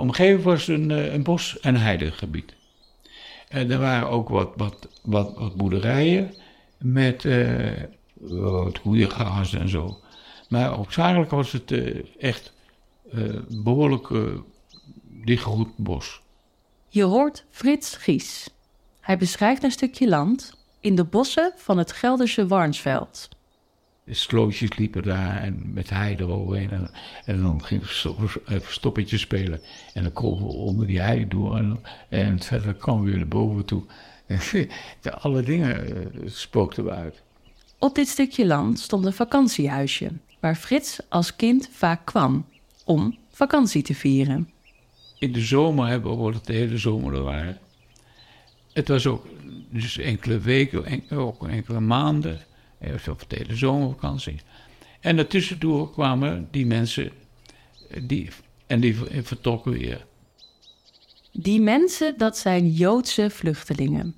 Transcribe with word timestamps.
omgeving 0.00 0.42
was 0.42 0.68
een, 0.68 0.90
eh, 0.90 1.12
een 1.12 1.22
bos- 1.22 1.60
en 1.60 1.76
heidegebied. 1.76 2.54
En 3.48 3.70
er 3.70 3.78
waren 3.78 4.08
ook 4.08 4.28
wat, 4.28 4.52
wat, 4.56 4.88
wat, 5.02 5.38
wat 5.38 5.56
boerderijen 5.56 6.34
met 6.78 7.24
uh, 7.24 7.82
wat 8.20 8.80
en 9.52 9.68
zo. 9.68 9.98
Maar 10.48 10.78
opzakelijk 10.78 11.30
was 11.30 11.52
het 11.52 11.70
uh, 11.70 12.04
echt 12.18 12.52
uh, 13.12 13.38
behoorlijk 13.48 14.08
dichtgegroeid 15.24 15.76
bos. 15.76 16.20
Je 16.88 17.02
hoort 17.02 17.44
Frits 17.50 17.96
Gies. 17.96 18.48
Hij 19.00 19.16
beschrijft 19.18 19.62
een 19.62 19.70
stukje 19.70 20.08
land 20.08 20.54
in 20.80 20.94
de 20.94 21.04
bossen 21.04 21.52
van 21.56 21.78
het 21.78 21.92
Gelderse 21.92 22.46
Warnsveld. 22.46 23.28
Slootjes 24.10 24.76
liepen 24.76 25.02
daar 25.02 25.42
en 25.42 25.72
met 25.72 25.90
hei 25.90 26.16
eroverheen. 26.16 26.70
En, 26.70 26.90
en 27.24 27.42
dan 27.42 27.64
ging 27.64 27.82
ik 28.48 28.64
stoppetje 28.68 29.18
spelen. 29.18 29.60
En 29.94 30.02
dan 30.02 30.12
komen 30.12 30.46
we 30.46 30.52
onder 30.52 30.86
die 30.86 31.00
hei 31.00 31.28
door. 31.28 31.56
En, 31.56 31.80
en 32.08 32.40
verder 32.40 32.74
kwamen 32.74 33.04
we 33.04 33.08
weer 33.08 33.18
naar 33.18 33.28
boven 33.28 33.64
toe. 33.64 33.82
En 35.02 35.20
alle 35.20 35.42
dingen 35.42 35.88
uh, 35.88 36.06
spookten 36.26 36.84
we 36.84 36.90
uit. 36.90 37.22
Op 37.78 37.94
dit 37.94 38.08
stukje 38.08 38.46
land 38.46 38.78
stond 38.78 39.04
een 39.04 39.12
vakantiehuisje... 39.12 40.10
waar 40.40 40.56
Frits 40.56 41.00
als 41.08 41.36
kind 41.36 41.68
vaak 41.72 42.04
kwam 42.04 42.46
om 42.84 43.18
vakantie 43.30 43.82
te 43.82 43.94
vieren. 43.94 44.50
In 45.18 45.32
de 45.32 45.40
zomer 45.40 45.88
hebben 45.88 46.24
we 46.24 46.32
het 46.32 46.46
de 46.46 46.52
hele 46.52 46.78
zomer 46.78 47.14
er 47.14 47.22
waren. 47.22 47.58
Het 48.72 48.88
was 48.88 49.06
ook 49.06 49.26
dus 49.70 49.98
enkele 49.98 50.38
weken, 50.38 50.84
en, 50.84 51.10
ook 51.10 51.48
enkele 51.48 51.80
maanden... 51.80 52.40
Of 52.80 53.24
de 53.26 53.36
hele 53.36 53.56
zomervakantie. 53.56 54.40
En 55.00 55.16
daartussendoor 55.16 55.90
kwamen 55.90 56.48
die 56.50 56.66
mensen 56.66 57.12
die, 58.02 58.28
en 58.66 58.80
die 58.80 58.96
vertrokken 59.22 59.72
weer. 59.72 60.06
Die 61.32 61.60
mensen, 61.60 62.18
dat 62.18 62.38
zijn 62.38 62.70
Joodse 62.70 63.30
vluchtelingen. 63.30 64.16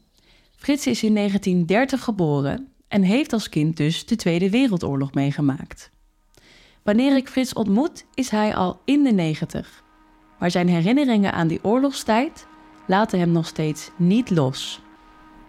Frits 0.57 0.87
is 0.87 1.03
in 1.03 1.15
1930 1.15 2.05
geboren 2.05 2.69
en 2.89 3.03
heeft 3.03 3.33
als 3.33 3.49
kind 3.49 3.77
dus 3.77 4.07
de 4.07 4.17
Tweede 4.17 4.51
Wereldoorlog 4.51 5.15
meegemaakt. 5.15 5.91
Wanneer 6.83 7.17
ik 7.17 7.29
Frits 7.29 7.53
ontmoet, 7.53 8.05
is 8.15 8.29
hij 8.29 8.55
al 8.55 8.81
in 8.85 9.03
de 9.03 9.13
negentig. 9.13 9.83
Maar 10.39 10.51
zijn 10.51 10.69
herinneringen 10.69 11.33
aan 11.33 11.49
die 11.49 11.65
oorlogstijd 11.65 12.47
laten 12.87 13.19
hem 13.19 13.33
nog 13.33 13.47
steeds 13.47 13.91
niet 13.97 14.31
los. 14.31 14.82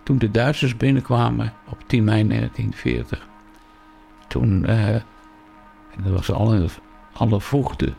Toen 0.04 0.18
de 0.18 0.32
Duitsers 0.32 0.78
binnenkwamen 0.78 1.54
op 1.70 1.84
10 1.88 2.04
mei 2.04 2.28
1940, 2.28 3.28
toen, 4.28 4.70
uh, 4.70 4.96
dat 6.04 6.12
was 6.12 6.32
alle, 6.32 6.66
alle 7.14 7.42
vroegte, 7.42 7.94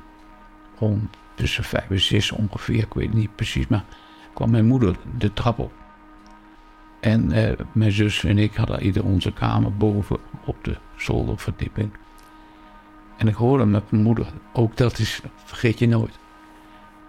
om 0.79 1.11
tussen 1.35 1.65
vijf 1.65 1.91
en 1.91 2.01
zes 2.01 2.33
ongeveer, 2.33 2.83
ik 2.83 2.95
weet 2.95 3.15
niet 3.15 3.35
precies, 3.37 3.67
maar 3.67 3.85
kwam 4.35 4.51
mijn 4.51 4.67
moeder 4.67 4.97
de 5.19 5.33
trap 5.33 5.59
op. 5.59 5.73
En 7.01 7.39
uh, 7.39 7.53
mijn 7.73 7.93
zus 7.93 8.25
en 8.25 8.39
ik 8.39 8.55
hadden 8.55 8.83
ieder 8.83 9.05
onze 9.05 9.33
kamer 9.33 9.77
boven 9.77 10.17
op 10.45 10.65
de 10.65 10.77
zolderverdieping. 10.97 11.91
En 13.17 13.29
ik 13.29 13.35
hoorde 13.35 13.65
met 13.65 13.91
mijn 13.91 14.03
moeder, 14.03 14.27
ook 14.53 14.77
dat 14.77 14.99
is, 14.99 15.21
vergeet 15.45 15.79
je 15.79 15.89
nooit. 15.89 16.19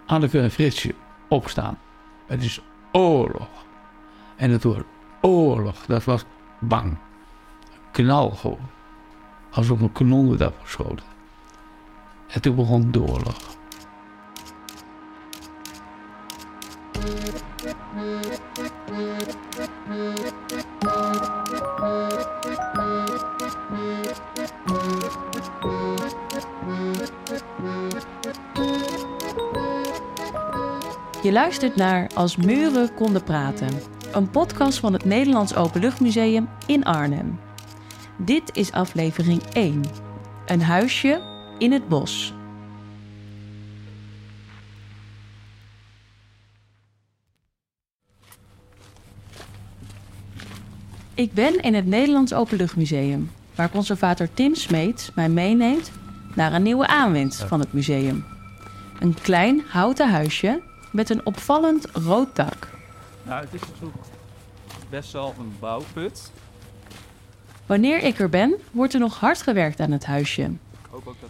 Anneke 0.06 0.40
en 0.40 0.50
Fritsje, 0.50 0.94
opstaan. 1.28 1.78
Het 2.26 2.42
is 2.42 2.60
oorlog. 2.92 3.48
En 4.36 4.50
het 4.50 4.64
woord 4.64 4.84
oorlog, 5.20 5.86
dat 5.86 6.04
was 6.04 6.24
bang. 6.58 6.96
Knal 7.92 8.30
gewoon. 8.30 8.68
Alsof 9.50 9.80
een 9.80 9.92
kanon 9.92 10.28
werd 10.28 10.40
afgeschoten. 10.42 11.04
En 12.28 12.40
toen 12.40 12.56
begon 12.56 12.94
oorlog. 12.96 13.36
Je 31.22 31.32
luistert 31.32 31.76
naar 31.76 32.10
Als 32.14 32.36
muren 32.36 32.94
konden 32.94 33.22
praten, 33.22 33.68
een 34.16 34.30
podcast 34.30 34.78
van 34.78 34.92
het 34.92 35.04
Nederlands 35.04 35.54
Openluchtmuseum 35.54 36.48
in 36.66 36.84
Arnhem. 36.84 37.38
Dit 38.18 38.56
is 38.56 38.72
aflevering 38.72 39.42
1, 39.52 39.82
een 40.46 40.62
huisje 40.62 41.20
in 41.58 41.72
het 41.72 41.88
bos. 41.88 42.34
Ik 51.14 51.32
ben 51.32 51.60
in 51.60 51.74
het 51.74 51.86
Nederlands 51.86 52.34
Openluchtmuseum, 52.34 53.30
waar 53.54 53.70
conservator 53.70 54.28
Tim 54.34 54.54
Smeets 54.54 55.10
mij 55.14 55.28
meeneemt 55.28 55.90
naar 56.34 56.52
een 56.52 56.62
nieuwe 56.62 56.86
aanwinst 56.86 57.42
van 57.42 57.60
het 57.60 57.72
museum. 57.72 58.24
Een 59.00 59.14
klein 59.22 59.62
houten 59.68 60.10
huisje 60.10 60.62
met 60.92 61.10
een 61.10 61.26
opvallend 61.26 61.86
rood 61.92 62.36
dak. 62.36 62.75
Nou, 63.26 63.44
het 63.44 63.54
is 63.54 63.60
best 64.90 65.12
wel 65.12 65.34
een 65.38 65.56
bouwput. 65.58 66.32
Wanneer 67.66 68.02
ik 68.02 68.18
er 68.18 68.28
ben, 68.28 68.54
wordt 68.70 68.94
er 68.94 69.00
nog 69.00 69.20
hard 69.20 69.42
gewerkt 69.42 69.80
aan 69.80 69.90
het 69.90 70.04
huisje. 70.04 70.50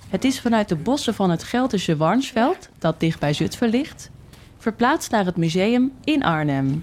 Het 0.09 0.25
is 0.25 0.41
vanuit 0.41 0.69
de 0.69 0.77
bossen 0.77 1.15
van 1.15 1.31
het 1.31 1.43
Gelderse 1.43 1.97
Warnsveld, 1.97 2.69
dat 2.79 3.01
dicht 3.01 3.21
bij 3.21 3.33
Zutphen 3.33 3.69
ligt, 3.69 4.11
verplaatst 4.59 5.11
naar 5.11 5.25
het 5.25 5.37
museum 5.37 5.93
in 6.05 6.23
Arnhem. 6.23 6.83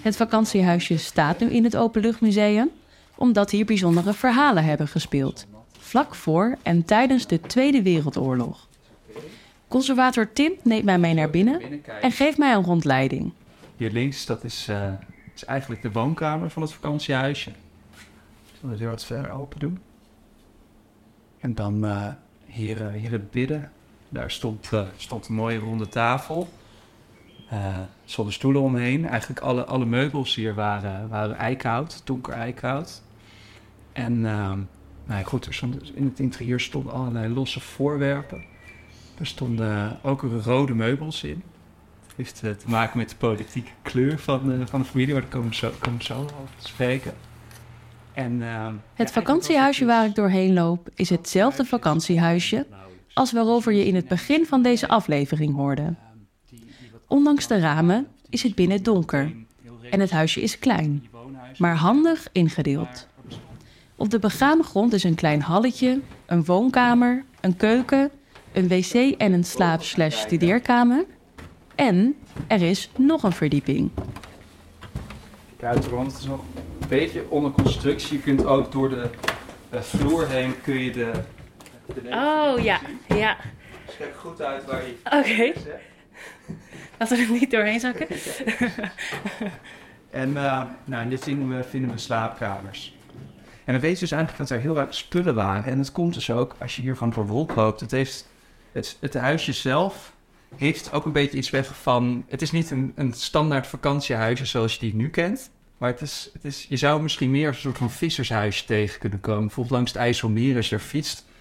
Het 0.00 0.16
vakantiehuisje 0.16 0.96
staat 0.96 1.40
nu 1.40 1.50
in 1.50 1.64
het 1.64 1.76
Openluchtmuseum, 1.76 2.70
omdat 3.14 3.50
hier 3.50 3.64
bijzondere 3.64 4.12
verhalen 4.12 4.64
hebben 4.64 4.88
gespeeld, 4.88 5.46
vlak 5.78 6.14
voor 6.14 6.58
en 6.62 6.84
tijdens 6.84 7.26
de 7.26 7.40
Tweede 7.40 7.82
Wereldoorlog. 7.82 8.68
Conservator 9.72 10.32
Tim 10.32 10.52
neemt 10.62 10.84
mij 10.84 10.98
mee 10.98 11.14
naar 11.14 11.30
binnen 11.30 11.82
en 12.00 12.12
geeft 12.12 12.38
mij 12.38 12.54
een 12.54 12.62
rondleiding. 12.62 13.32
Hier 13.76 13.90
links, 13.90 14.26
dat 14.26 14.44
is, 14.44 14.68
uh, 14.68 14.92
is 15.34 15.44
eigenlijk 15.44 15.82
de 15.82 15.92
woonkamer 15.92 16.50
van 16.50 16.62
het 16.62 16.72
vakantiehuisje. 16.72 17.50
Ik 17.50 18.58
zal 18.60 18.70
het 18.70 18.78
weer 18.78 18.88
wat 18.88 19.04
verder 19.04 19.30
open 19.30 19.60
doen. 19.60 19.78
En 21.40 21.54
dan 21.54 21.84
uh, 21.84 22.06
hier, 22.46 22.80
uh, 22.80 22.92
hier 22.92 23.10
het 23.10 23.30
bidden. 23.30 23.72
Daar 24.08 24.30
stond, 24.30 24.70
stond 24.96 25.28
een 25.28 25.34
mooie 25.34 25.58
ronde 25.58 25.88
tafel. 25.88 26.48
zonder 28.04 28.34
stoelen 28.34 28.62
omheen. 28.62 29.06
Eigenlijk 29.06 29.40
alle, 29.40 29.64
alle 29.64 29.86
meubels 29.86 30.34
hier 30.34 30.54
waren, 30.54 31.08
waren 31.08 31.36
eikenhout, 31.36 32.02
donker 32.04 32.32
eikenhout. 32.32 33.02
En 33.92 34.20
nou 34.20 35.24
goed, 35.24 35.46
er 35.46 35.54
stond, 35.54 35.94
in 35.94 36.04
het 36.04 36.20
interieur 36.20 36.60
stonden 36.60 36.92
allerlei 36.92 37.32
losse 37.32 37.60
voorwerpen. 37.60 38.50
Er 39.22 39.28
stonden 39.28 39.98
ook 40.02 40.22
rode 40.44 40.74
meubels 40.74 41.22
in. 41.22 41.42
Heeft 42.16 42.34
te 42.40 42.56
maken 42.66 42.98
met 42.98 43.10
de 43.10 43.16
politieke 43.16 43.70
kleur 43.82 44.18
van, 44.18 44.48
de, 44.48 44.66
van 44.66 44.80
de 44.80 44.86
familie, 44.86 45.14
waar 45.14 45.24
komen 45.24 45.48
we 45.48 45.54
zo, 45.54 45.70
komen 45.78 46.02
zo 46.02 46.14
over 46.14 46.56
te 46.56 46.66
spreken. 46.66 47.14
En, 48.12 48.32
uh, 48.32 48.66
het 48.94 49.08
ja, 49.08 49.14
vakantiehuisje 49.14 49.84
waar 49.84 50.06
ik 50.06 50.14
doorheen 50.14 50.52
loop 50.52 50.88
is 50.94 51.10
hetzelfde 51.10 51.64
vakantiehuisje 51.64 52.66
als 53.14 53.32
waarover 53.32 53.72
je 53.72 53.86
in 53.86 53.94
het 53.94 54.08
begin 54.08 54.46
van 54.46 54.62
deze 54.62 54.88
aflevering 54.88 55.54
hoorde. 55.54 55.94
Ondanks 57.08 57.46
de 57.46 57.58
ramen 57.58 58.06
is 58.28 58.42
het 58.42 58.54
binnen 58.54 58.82
donker 58.82 59.32
en 59.90 60.00
het 60.00 60.10
huisje 60.10 60.40
is 60.40 60.58
klein, 60.58 61.06
maar 61.58 61.76
handig 61.76 62.28
ingedeeld. 62.32 63.08
Op 63.96 64.10
de 64.10 64.18
begane 64.18 64.62
grond 64.62 64.92
is 64.92 65.04
een 65.04 65.14
klein 65.14 65.40
halletje, 65.40 66.00
een 66.26 66.44
woonkamer, 66.44 67.24
een 67.40 67.56
keuken, 67.56 68.10
een 68.52 68.68
wc 68.68 68.94
en 69.18 69.32
een 69.32 69.44
slaap-slash-studeerkamer. 69.44 71.04
En 71.74 72.16
er 72.46 72.62
is 72.62 72.90
nog 72.96 73.22
een 73.22 73.32
verdieping. 73.32 73.90
Kijk, 75.56 75.84
want 75.84 76.12
het 76.12 76.20
is 76.20 76.26
nog 76.26 76.40
een 76.80 76.88
beetje 76.88 77.24
onder 77.28 77.50
constructie. 77.50 78.16
Je 78.16 78.22
kunt 78.22 78.44
ook 78.44 78.72
door 78.72 78.88
de 78.88 79.10
uh, 79.74 79.80
vloer 79.80 80.28
heen 80.28 80.54
kun 80.62 80.78
je 80.78 80.90
de... 80.90 81.10
de 81.86 82.00
oh 82.08 82.62
ja, 82.62 82.80
ja. 83.08 83.36
Dus 83.86 83.96
kijk 83.96 84.14
goed 84.16 84.42
uit 84.42 84.64
waar 84.64 84.82
je... 84.82 84.96
Oké. 85.04 85.16
Okay. 85.16 85.54
Laten 86.98 87.16
we 87.16 87.22
er 87.22 87.30
niet 87.30 87.50
doorheen 87.50 87.80
zakken. 87.80 88.06
en 90.10 90.30
uh, 90.30 90.62
nou, 90.84 91.08
dit 91.08 91.22
vinden 91.22 91.56
we, 91.56 91.64
vinden 91.64 91.90
we 91.90 91.98
slaapkamers. 91.98 92.96
En 93.64 93.74
we 93.74 93.80
weten 93.80 94.00
dus 94.00 94.10
eigenlijk 94.10 94.48
dat 94.48 94.58
er 94.58 94.62
heel 94.62 94.78
erg 94.78 94.94
spullen 94.94 95.34
waren. 95.34 95.64
En 95.64 95.78
het 95.78 95.92
komt 95.92 96.14
dus 96.14 96.30
ook, 96.30 96.54
als 96.58 96.76
je 96.76 96.82
hier 96.82 96.96
van 96.96 97.12
voor 97.12 97.26
wolk 97.26 97.54
loopt, 97.54 97.80
het 97.80 97.90
heeft 97.90 98.31
het, 98.72 98.96
het 99.00 99.14
huisje 99.14 99.52
zelf 99.52 100.12
heeft 100.56 100.92
ook 100.92 101.04
een 101.04 101.12
beetje 101.12 101.36
iets 101.36 101.50
weg 101.50 101.76
van... 101.76 102.24
Het 102.28 102.42
is 102.42 102.50
niet 102.50 102.70
een, 102.70 102.92
een 102.94 103.12
standaard 103.12 103.66
vakantiehuisje 103.66 104.46
zoals 104.46 104.74
je 104.74 104.80
die 104.80 104.94
nu 104.94 105.10
kent. 105.10 105.50
Maar 105.78 105.90
het 105.90 106.00
is, 106.00 106.30
het 106.32 106.44
is, 106.44 106.66
je 106.68 106.76
zou 106.76 107.02
misschien 107.02 107.30
meer 107.30 107.48
een 107.48 107.54
soort 107.54 107.78
van 107.78 107.90
vissershuisje 107.90 108.64
tegen 108.64 109.00
kunnen 109.00 109.20
komen. 109.20 109.42
Bijvoorbeeld 109.42 109.74
langs 109.74 109.92
het 109.92 110.00
IJsselmeer 110.00 110.56
als 110.56 110.68
je 110.68 110.74
er 110.74 110.80
fietst. 110.80 111.24
Uh, 111.26 111.32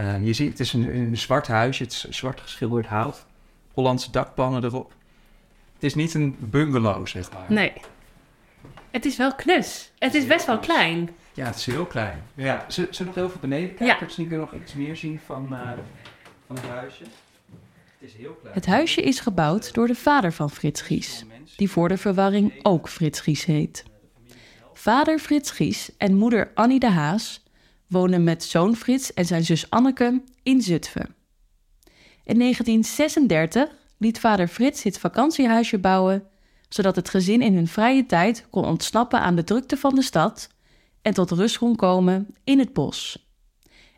Uh, 0.00 0.26
je 0.26 0.32
ziet, 0.32 0.50
het 0.50 0.60
is 0.60 0.72
een, 0.72 0.94
een 0.94 1.16
zwart 1.16 1.46
huisje, 1.46 1.82
het 1.82 1.92
is 1.92 2.08
zwart 2.08 2.40
geschilderd 2.40 2.86
hout. 2.86 3.26
Hollandse 3.72 4.10
dakpannen 4.10 4.64
erop. 4.64 4.92
Het 5.74 5.82
is 5.82 5.94
niet 5.94 6.14
een 6.14 6.36
bungalow, 6.38 7.06
zeg 7.06 7.32
maar. 7.32 7.44
Nee. 7.48 7.72
Het 8.90 9.04
is 9.04 9.16
wel 9.16 9.34
knus. 9.34 9.92
Het 9.98 10.14
is 10.14 10.26
best 10.26 10.46
wel 10.46 10.58
klein. 10.58 11.10
Ja, 11.32 11.46
het 11.46 11.56
is 11.56 11.66
heel 11.66 11.86
klein. 11.86 12.22
Ja. 12.34 12.64
Zullen 12.68 12.90
we 12.90 13.04
nog 13.04 13.14
heel 13.14 13.30
veel 13.30 13.40
beneden 13.40 13.68
kijken? 13.68 13.86
Ja. 13.86 13.96
Misschien 14.00 14.28
kunnen 14.28 14.46
we 14.46 14.52
nog 14.52 14.62
iets 14.62 14.74
meer 14.74 14.96
zien 14.96 15.20
van, 15.26 15.48
uh, 15.50 15.70
van 16.54 16.58
het 16.58 16.78
huisje. 16.78 17.04
Het 17.98 18.08
is 18.08 18.14
heel 18.14 18.32
klein. 18.32 18.54
Het 18.54 18.66
huisje 18.66 19.02
is 19.02 19.20
gebouwd 19.20 19.74
door 19.74 19.86
de 19.86 19.94
vader 19.94 20.32
van 20.32 20.50
Frits 20.50 20.80
Gies, 20.80 21.24
die 21.56 21.70
voor 21.70 21.88
de 21.88 21.96
verwarring 21.96 22.52
ook 22.62 22.88
Frits 22.88 23.20
Gies 23.20 23.44
heet. 23.44 23.84
Vader 24.72 25.18
Frits 25.18 25.50
Gies 25.50 25.90
en 25.96 26.16
moeder 26.16 26.50
Annie 26.54 26.78
de 26.78 26.90
Haas 26.90 27.44
wonen 27.86 28.24
met 28.24 28.44
zoon 28.44 28.76
Frits 28.76 29.14
en 29.14 29.26
zijn 29.26 29.44
zus 29.44 29.70
Anneke 29.70 30.22
in 30.42 30.62
Zutphen. 30.62 31.14
In 32.24 32.38
1936 32.38 33.68
liet 33.96 34.20
vader 34.20 34.48
Frits 34.48 34.82
dit 34.82 34.98
vakantiehuisje 34.98 35.78
bouwen, 35.78 36.26
zodat 36.68 36.96
het 36.96 37.08
gezin 37.08 37.42
in 37.42 37.54
hun 37.54 37.68
vrije 37.68 38.06
tijd 38.06 38.46
kon 38.50 38.64
ontsnappen 38.64 39.20
aan 39.20 39.36
de 39.36 39.44
drukte 39.44 39.76
van 39.76 39.94
de 39.94 40.02
stad 40.02 40.48
en 41.02 41.14
tot 41.14 41.30
rust 41.30 41.58
kon 41.58 41.76
komen 41.76 42.34
in 42.44 42.58
het 42.58 42.72
bos. 42.72 43.28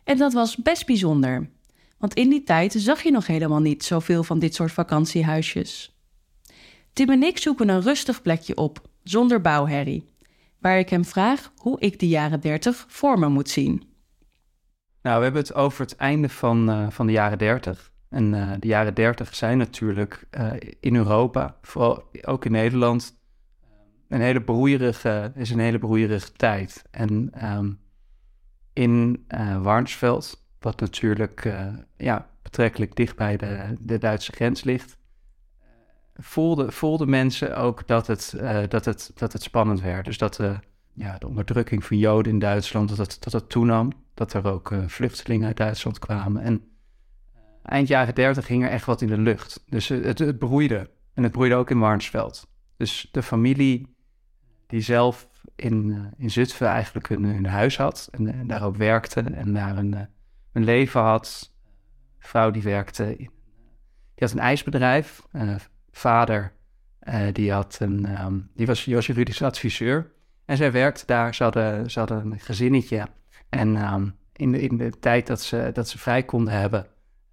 En 0.03 0.17
dat 0.17 0.33
was 0.33 0.55
best 0.55 0.85
bijzonder, 0.85 1.49
want 2.03 2.15
in 2.15 2.29
die 2.29 2.43
tijd 2.43 2.73
zag 2.77 3.01
je 3.01 3.11
nog 3.11 3.27
helemaal 3.27 3.59
niet 3.59 3.83
zoveel 3.83 4.23
van 4.23 4.39
dit 4.39 4.55
soort 4.55 4.71
vakantiehuisjes. 4.71 5.97
Tim 6.93 7.09
en 7.09 7.23
ik 7.23 7.37
zoeken 7.37 7.69
een 7.69 7.81
rustig 7.81 8.21
plekje 8.21 8.55
op, 8.55 8.81
zonder 9.03 9.41
bouwherrie, 9.41 10.05
waar 10.59 10.79
ik 10.79 10.89
hem 10.89 11.05
vraag 11.05 11.51
hoe 11.57 11.79
ik 11.79 11.99
de 11.99 12.07
jaren 12.07 12.39
30 12.39 12.85
voor 12.87 13.19
me 13.19 13.27
moet 13.27 13.49
zien. 13.49 13.83
Nou, 15.01 15.17
we 15.17 15.23
hebben 15.23 15.41
het 15.41 15.53
over 15.53 15.81
het 15.81 15.95
einde 15.95 16.29
van, 16.29 16.69
uh, 16.69 16.89
van 16.89 17.05
de 17.05 17.11
jaren 17.11 17.37
30. 17.37 17.91
En 18.09 18.33
uh, 18.33 18.51
de 18.59 18.67
jaren 18.67 18.93
30 18.93 19.35
zijn 19.35 19.57
natuurlijk 19.57 20.27
uh, 20.37 20.51
in 20.79 20.95
Europa, 20.95 21.57
vooral 21.61 22.03
ook 22.21 22.45
in 22.45 22.51
Nederland, 22.51 23.19
een 24.07 24.21
hele 24.21 24.41
broeierige, 24.41 25.31
is 25.35 25.49
een 25.49 25.59
hele 25.59 25.79
broeierige 25.79 26.31
tijd. 26.31 26.83
En 26.91 27.31
um, 27.55 27.79
in 28.73 29.25
Warnsveld, 29.61 30.42
wat 30.63 30.79
natuurlijk 30.79 31.53
ja, 31.97 32.29
betrekkelijk 32.41 32.95
dicht 32.95 33.15
bij 33.15 33.37
de, 33.37 33.75
de 33.79 33.97
Duitse 33.97 34.31
grens 34.31 34.63
ligt, 34.63 34.97
voelden 36.15 36.73
voelde 36.73 37.05
mensen 37.05 37.57
ook 37.57 37.87
dat 37.87 38.07
het, 38.07 38.35
dat, 38.69 38.85
het, 38.85 39.11
dat 39.15 39.33
het 39.33 39.41
spannend 39.41 39.81
werd. 39.81 40.05
Dus 40.05 40.17
dat 40.17 40.35
de, 40.35 40.55
ja, 40.93 41.17
de 41.17 41.27
onderdrukking 41.27 41.85
van 41.85 41.97
Joden 41.97 42.31
in 42.31 42.39
Duitsland, 42.39 42.95
dat 42.95 43.17
dat 43.19 43.49
toenam. 43.49 43.91
Dat 44.13 44.33
er 44.33 44.47
ook 44.47 44.73
vluchtelingen 44.87 45.47
uit 45.47 45.57
Duitsland 45.57 45.99
kwamen. 45.99 46.41
En 46.41 46.63
eind 47.63 47.87
jaren 47.87 48.15
30 48.15 48.45
ging 48.45 48.63
er 48.63 48.69
echt 48.69 48.85
wat 48.85 49.01
in 49.01 49.07
de 49.07 49.17
lucht. 49.17 49.63
Dus 49.65 49.87
het, 49.87 50.19
het 50.19 50.37
broeide. 50.37 50.89
En 51.13 51.23
het 51.23 51.31
broeide 51.31 51.55
ook 51.55 51.69
in 51.69 51.79
Warnsveld. 51.79 52.47
Dus 52.77 53.09
de 53.11 53.23
familie 53.23 53.95
die 54.67 54.81
zelf 54.81 55.27
in, 55.55 56.09
in 56.17 56.31
Zutphen 56.31 56.67
eigenlijk 56.67 57.07
hun, 57.07 57.23
hun 57.23 57.45
huis 57.45 57.77
had 57.77 58.07
en, 58.11 58.33
en, 58.33 58.47
daar 58.47 58.63
ook 58.63 58.75
werkte 58.75 59.21
en 59.21 59.53
daar 59.53 59.77
een, 59.77 60.07
een 60.53 60.63
leven 60.63 61.01
had. 61.01 61.53
vrouw 62.19 62.51
die 62.51 62.61
werkte, 62.61 63.15
die 63.17 63.29
had 64.15 64.31
een 64.31 64.39
ijsbedrijf. 64.39 65.21
Uh, 65.31 65.55
vader 65.91 66.53
die, 67.31 67.51
had 67.51 67.77
een, 67.81 68.23
um, 68.23 68.49
die 68.55 68.65
was, 68.65 68.85
juridisch 68.85 69.41
adviseur. 69.41 70.11
En 70.45 70.57
zij 70.57 70.71
werkte 70.71 71.05
daar, 71.05 71.35
ze 71.35 71.43
hadden, 71.43 71.91
ze 71.91 71.99
hadden 71.99 72.31
een 72.31 72.39
gezinnetje. 72.39 73.07
En 73.49 73.93
um, 73.93 74.15
in, 74.33 74.51
de, 74.51 74.61
in 74.61 74.77
de 74.77 74.99
tijd 74.99 75.27
dat 75.27 75.41
ze, 75.41 75.69
dat 75.73 75.89
ze 75.89 75.97
vrij 75.97 76.23
konden 76.23 76.53
hebben, 76.53 76.87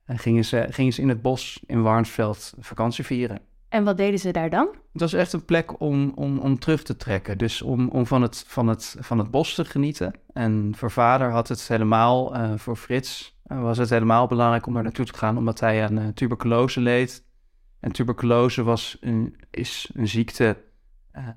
en 0.04 0.18
gingen 0.18 0.44
ze, 0.44 0.66
gingen 0.70 0.92
ze 0.92 1.00
in 1.00 1.08
het 1.08 1.22
bos 1.22 1.62
in 1.66 1.82
Warnsveld 1.82 2.54
vakantie 2.58 3.04
vieren. 3.04 3.40
En 3.70 3.84
wat 3.84 3.96
deden 3.96 4.18
ze 4.18 4.30
daar 4.30 4.50
dan? 4.50 4.68
Het 4.92 5.00
was 5.00 5.12
echt 5.12 5.32
een 5.32 5.44
plek 5.44 5.80
om, 5.80 6.12
om, 6.14 6.38
om 6.38 6.58
terug 6.58 6.82
te 6.82 6.96
trekken. 6.96 7.38
Dus 7.38 7.62
om, 7.62 7.88
om 7.88 8.06
van, 8.06 8.22
het, 8.22 8.44
van, 8.46 8.68
het, 8.68 8.96
van 9.00 9.18
het 9.18 9.30
bos 9.30 9.54
te 9.54 9.64
genieten. 9.64 10.14
En 10.32 10.72
voor 10.76 10.90
vader 10.90 11.30
had 11.30 11.48
het 11.48 11.68
helemaal, 11.68 12.36
uh, 12.36 12.52
voor 12.56 12.76
Frits 12.76 13.38
uh, 13.46 13.62
was 13.62 13.78
het 13.78 13.90
helemaal 13.90 14.26
belangrijk 14.26 14.66
om 14.66 14.74
daar 14.74 14.82
naartoe 14.82 15.04
te 15.04 15.18
gaan, 15.18 15.36
omdat 15.36 15.60
hij 15.60 15.84
aan 15.84 15.98
uh, 15.98 16.08
tuberculose 16.08 16.80
leed. 16.80 17.24
En 17.80 17.92
tuberculose 17.92 18.62
was 18.62 18.96
een, 19.00 19.36
is 19.50 19.90
een 19.94 20.08
ziekte 20.08 20.56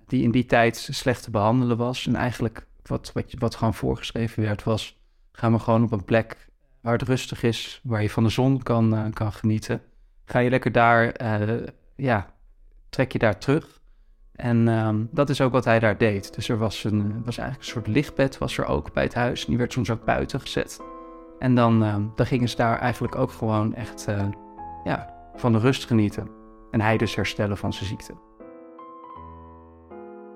die 0.07 0.23
in 0.23 0.31
die 0.31 0.45
tijd 0.45 0.87
slecht 0.91 1.23
te 1.23 1.31
behandelen 1.31 1.77
was. 1.77 2.07
En 2.07 2.15
eigenlijk 2.15 2.67
wat, 2.83 3.11
wat, 3.13 3.33
wat 3.37 3.55
gewoon 3.55 3.73
voorgeschreven 3.73 4.43
werd 4.43 4.63
was, 4.63 4.99
gaan 5.31 5.51
we 5.51 5.59
gewoon 5.59 5.83
op 5.83 5.91
een 5.91 6.05
plek 6.05 6.47
waar 6.81 6.93
het 6.93 7.01
rustig 7.01 7.43
is, 7.43 7.81
waar 7.83 8.01
je 8.01 8.09
van 8.09 8.23
de 8.23 8.29
zon 8.29 8.63
kan, 8.63 9.11
kan 9.13 9.31
genieten. 9.31 9.81
Ga 10.25 10.39
je 10.39 10.49
lekker 10.49 10.71
daar, 10.71 11.13
ja, 11.95 12.33
trek 12.89 13.11
je 13.11 13.19
daar 13.19 13.37
terug. 13.37 13.81
En 14.35 14.67
um, 14.67 15.09
dat 15.11 15.29
is 15.29 15.41
ook 15.41 15.51
wat 15.51 15.65
hij 15.65 15.79
daar 15.79 15.97
deed. 15.97 16.35
Dus 16.35 16.49
er 16.49 16.57
was, 16.57 16.83
een, 16.83 17.23
was 17.25 17.37
eigenlijk 17.37 17.67
een 17.67 17.73
soort 17.73 17.87
lichtbed 17.87 18.37
was 18.37 18.57
er 18.57 18.65
ook 18.65 18.93
bij 18.93 19.03
het 19.03 19.13
huis. 19.13 19.41
En 19.41 19.47
die 19.47 19.57
werd 19.57 19.73
soms 19.73 19.89
ook 19.89 20.05
buiten 20.05 20.39
gezet. 20.39 20.81
En 21.39 21.55
dan, 21.55 21.81
um, 21.81 22.11
dan 22.15 22.25
gingen 22.25 22.49
ze 22.49 22.55
daar 22.55 22.79
eigenlijk 22.79 23.15
ook 23.15 23.31
gewoon 23.31 23.75
echt 23.75 24.05
uh, 24.09 24.27
ja, 24.83 25.13
van 25.35 25.51
de 25.51 25.59
rust 25.59 25.85
genieten. 25.85 26.29
En 26.71 26.81
hij 26.81 26.97
dus 26.97 27.15
herstellen 27.15 27.57
van 27.57 27.73
zijn 27.73 27.89
ziekte. 27.89 28.13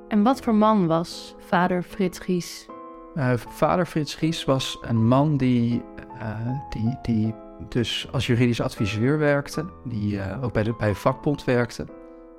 En 0.07 0.23
wat 0.23 0.41
voor 0.41 0.55
man 0.55 0.87
was 0.87 1.35
vader 1.39 1.83
Frits 1.83 2.19
Gies? 2.19 2.67
Uh, 3.15 3.33
vader 3.35 3.85
Frits 3.85 4.15
Gies 4.15 4.45
was 4.45 4.77
een 4.81 5.07
man 5.07 5.37
die 5.37 5.83
uh, 6.21 6.59
die, 6.69 6.97
die 7.01 7.35
dus 7.69 8.07
als 8.11 8.27
juridisch 8.27 8.61
adviseur 8.61 9.17
werkte, 9.17 9.65
die 9.83 10.15
uh, 10.15 10.43
ook 10.43 10.53
bij 10.53 10.63
de 10.63 10.73
bij 10.77 10.95
vakbond 10.95 11.43
werkte. 11.43 11.85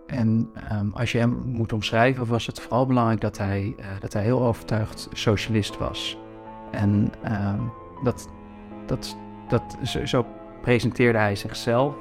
En 0.07 0.51
um, 0.73 0.91
als 0.95 1.13
je 1.13 1.19
hem 1.19 1.43
moet 1.45 1.73
omschrijven, 1.73 2.27
was 2.27 2.47
het 2.47 2.61
vooral 2.61 2.87
belangrijk 2.87 3.21
dat 3.21 3.39
hij, 3.39 3.75
uh, 3.79 3.87
dat 4.01 4.13
hij 4.13 4.23
heel 4.23 4.43
overtuigd 4.43 5.09
socialist 5.13 5.79
was. 5.79 6.19
En 6.71 7.13
um, 7.25 7.73
dat, 8.03 8.29
dat, 8.87 9.17
dat, 9.49 9.77
zo, 10.05 10.27
presenteerde 10.63 11.19
hij 11.19 11.37
zichzelf. 11.37 11.95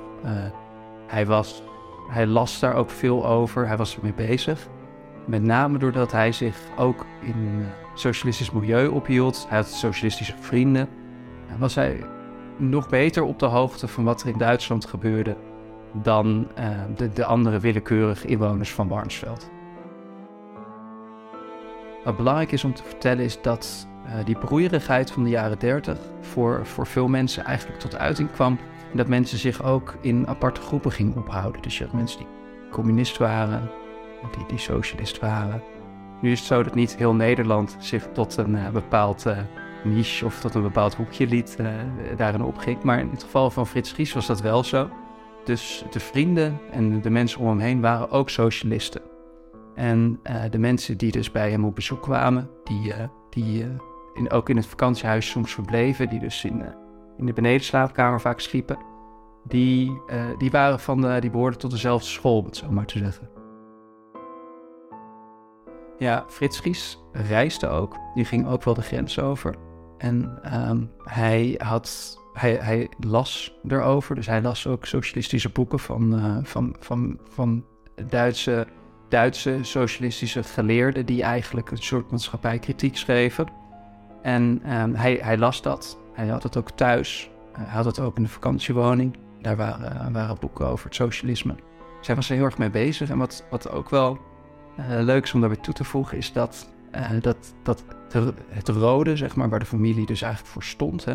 hij, 1.07 1.25
was, 1.25 1.63
hij 2.09 2.25
las 2.25 2.59
daar 2.59 2.73
ook 2.75 2.89
veel 2.89 3.27
over, 3.27 3.67
hij 3.67 3.77
was 3.77 3.95
ermee 3.95 4.13
bezig. 4.13 4.67
Met 5.25 5.43
name 5.43 5.77
doordat 5.77 6.11
hij 6.11 6.31
zich 6.31 6.57
ook 6.77 7.05
in 7.21 7.33
een 7.37 7.65
socialistisch 7.93 8.51
milieu 8.51 8.87
ophield. 8.87 9.45
Hij 9.49 9.57
had 9.57 9.67
socialistische 9.67 10.35
vrienden 10.39 10.89
was 11.57 11.75
hij 11.75 12.03
nog 12.57 12.89
beter 12.89 13.23
op 13.23 13.39
de 13.39 13.45
hoogte 13.45 13.87
van 13.87 14.03
wat 14.03 14.21
er 14.21 14.27
in 14.27 14.37
Duitsland 14.37 14.85
gebeurde 14.85 15.35
dan 15.93 16.47
uh, 16.59 16.69
de, 16.95 17.13
de, 17.13 17.25
andere 17.25 17.59
willekeurige 17.59 18.27
inwoners 18.27 18.73
van 18.73 18.87
Warnsveld. 18.87 19.49
Wat 22.03 22.17
belangrijk 22.17 22.51
is 22.51 22.63
om 22.63 22.73
te 22.73 22.83
vertellen 22.83 23.23
is 23.23 23.41
dat 23.41 23.87
uh, 24.05 24.25
die 24.25 24.37
broeierigheid 24.37 25.11
van 25.11 25.23
de 25.23 25.29
jaren 25.29 25.59
30 25.59 25.97
voor, 26.21 26.65
voor 26.65 26.87
veel 26.87 27.07
mensen 27.07 27.45
eigenlijk 27.45 27.79
tot 27.79 27.97
uiting 27.97 28.31
kwam. 28.31 28.57
En 28.91 28.97
dat 28.97 29.07
mensen 29.07 29.37
zich 29.37 29.63
ook 29.63 29.95
in 30.01 30.27
aparte 30.27 30.61
groepen 30.61 30.91
gingen 30.91 31.17
ophouden. 31.17 31.61
Dus 31.61 31.77
je 31.77 31.83
had 31.83 31.93
mensen 31.93 32.17
die 32.19 32.27
communist 32.71 33.17
waren, 33.17 33.69
die, 34.37 34.45
die 34.47 34.57
socialist 34.57 35.19
waren. 35.19 35.63
Nu 36.21 36.31
is 36.31 36.39
het 36.39 36.47
zo 36.47 36.63
dat 36.63 36.75
niet 36.75 36.95
heel 36.95 37.13
Nederland 37.13 37.75
zich 37.79 38.07
tot 38.13 38.37
een 38.37 38.55
uh, 38.55 38.69
bepaald 38.69 39.25
niche 39.83 40.25
of 40.25 40.39
tot 40.39 40.55
een 40.55 40.61
bepaald 40.61 40.95
hoekje 40.95 41.27
liet 41.27 41.57
uh, 41.61 41.67
daarin 42.17 42.43
opging. 42.43 42.83
Maar 42.83 42.99
in 42.99 43.09
het 43.09 43.23
geval 43.23 43.49
van 43.49 43.67
Frits 43.67 43.91
Gies 43.91 44.13
was 44.13 44.27
dat 44.27 44.41
wel 44.41 44.63
zo. 44.63 44.89
Dus 45.43 45.83
de 45.91 45.99
vrienden 45.99 46.59
en 46.71 47.01
de 47.01 47.09
mensen 47.09 47.39
om 47.39 47.47
hem 47.47 47.59
heen 47.59 47.81
waren 47.81 48.11
ook 48.11 48.29
socialisten. 48.29 49.01
En 49.75 50.19
uh, 50.23 50.43
de 50.49 50.57
mensen 50.57 50.97
die 50.97 51.11
dus 51.11 51.31
bij 51.31 51.51
hem 51.51 51.65
op 51.65 51.75
bezoek 51.75 52.01
kwamen, 52.01 52.49
die, 52.63 52.87
uh, 52.87 52.95
die 53.29 53.65
in, 54.13 54.31
ook 54.31 54.49
in 54.49 54.55
het 54.55 54.65
vakantiehuis 54.65 55.29
soms 55.29 55.53
verbleven, 55.53 56.09
die 56.09 56.19
dus 56.19 56.43
in, 56.43 56.63
in 57.17 57.25
de 57.25 57.33
benedenslaapkamer 57.33 58.21
vaak 58.21 58.39
sliepen, 58.39 58.77
die, 59.43 60.01
die, 60.37 60.51
waren 60.51 60.79
van 60.79 61.19
die 61.19 61.29
behoorden 61.29 61.59
tot 61.59 61.71
dezelfde 61.71 62.07
school, 62.07 62.37
om 62.37 62.45
het 62.45 62.57
zo 62.57 62.71
maar 62.71 62.85
te 62.85 62.97
zeggen. 62.97 63.29
Ja, 65.97 66.25
Frits 66.27 66.59
Gies 66.59 66.99
reisde 67.11 67.67
ook. 67.67 67.95
Die 68.13 68.25
ging 68.25 68.47
ook 68.47 68.63
wel 68.63 68.73
de 68.73 68.81
grens 68.81 69.19
over. 69.19 69.55
En 69.97 70.39
um, 70.69 70.91
hij, 71.03 71.55
had, 71.57 72.17
hij, 72.33 72.53
hij 72.53 72.89
las 72.99 73.57
erover, 73.67 74.15
dus 74.15 74.25
hij 74.25 74.41
las 74.41 74.67
ook 74.67 74.85
socialistische 74.85 75.49
boeken 75.49 75.79
van, 75.79 76.15
uh, 76.15 76.37
van, 76.43 76.75
van, 76.79 77.19
van 77.29 77.65
Duitse, 78.09 78.67
Duitse 79.09 79.59
socialistische 79.61 80.43
geleerden 80.43 81.05
die 81.05 81.23
eigenlijk 81.23 81.71
een 81.71 81.77
soort 81.77 82.11
maatschappijkritiek 82.11 82.97
schreven. 82.97 83.47
En 84.21 84.61
um, 84.73 84.95
hij, 84.95 85.19
hij 85.21 85.37
las 85.37 85.61
dat. 85.61 85.97
Hij 86.13 86.27
had 86.27 86.43
het 86.43 86.57
ook 86.57 86.71
thuis. 86.71 87.29
Hij 87.51 87.65
had 87.65 87.85
het 87.85 87.99
ook 87.99 88.17
in 88.17 88.23
de 88.23 88.29
vakantiewoning. 88.29 89.17
Daar 89.41 89.55
waren, 89.55 90.13
waren 90.13 90.37
boeken 90.39 90.67
over 90.67 90.85
het 90.85 90.95
socialisme. 90.95 91.55
Zij 92.01 92.15
was 92.15 92.29
er 92.29 92.35
heel 92.35 92.45
erg 92.45 92.57
mee 92.57 92.69
bezig. 92.69 93.09
En 93.09 93.17
wat, 93.17 93.45
wat 93.49 93.69
ook 93.69 93.89
wel 93.89 94.17
uh, 94.79 94.85
leuk 94.87 95.23
is 95.23 95.33
om 95.33 95.39
daarbij 95.39 95.59
toe 95.59 95.73
te 95.73 95.83
voegen, 95.83 96.17
is 96.17 96.33
dat, 96.33 96.69
uh, 96.97 97.21
dat, 97.21 97.53
dat 97.63 97.83
het 98.49 98.67
rode, 98.67 99.15
zeg 99.15 99.35
maar, 99.35 99.49
waar 99.49 99.59
de 99.59 99.65
familie 99.65 100.05
dus 100.05 100.21
eigenlijk 100.21 100.53
voor 100.53 100.63
stond. 100.63 101.05
Hè. 101.05 101.13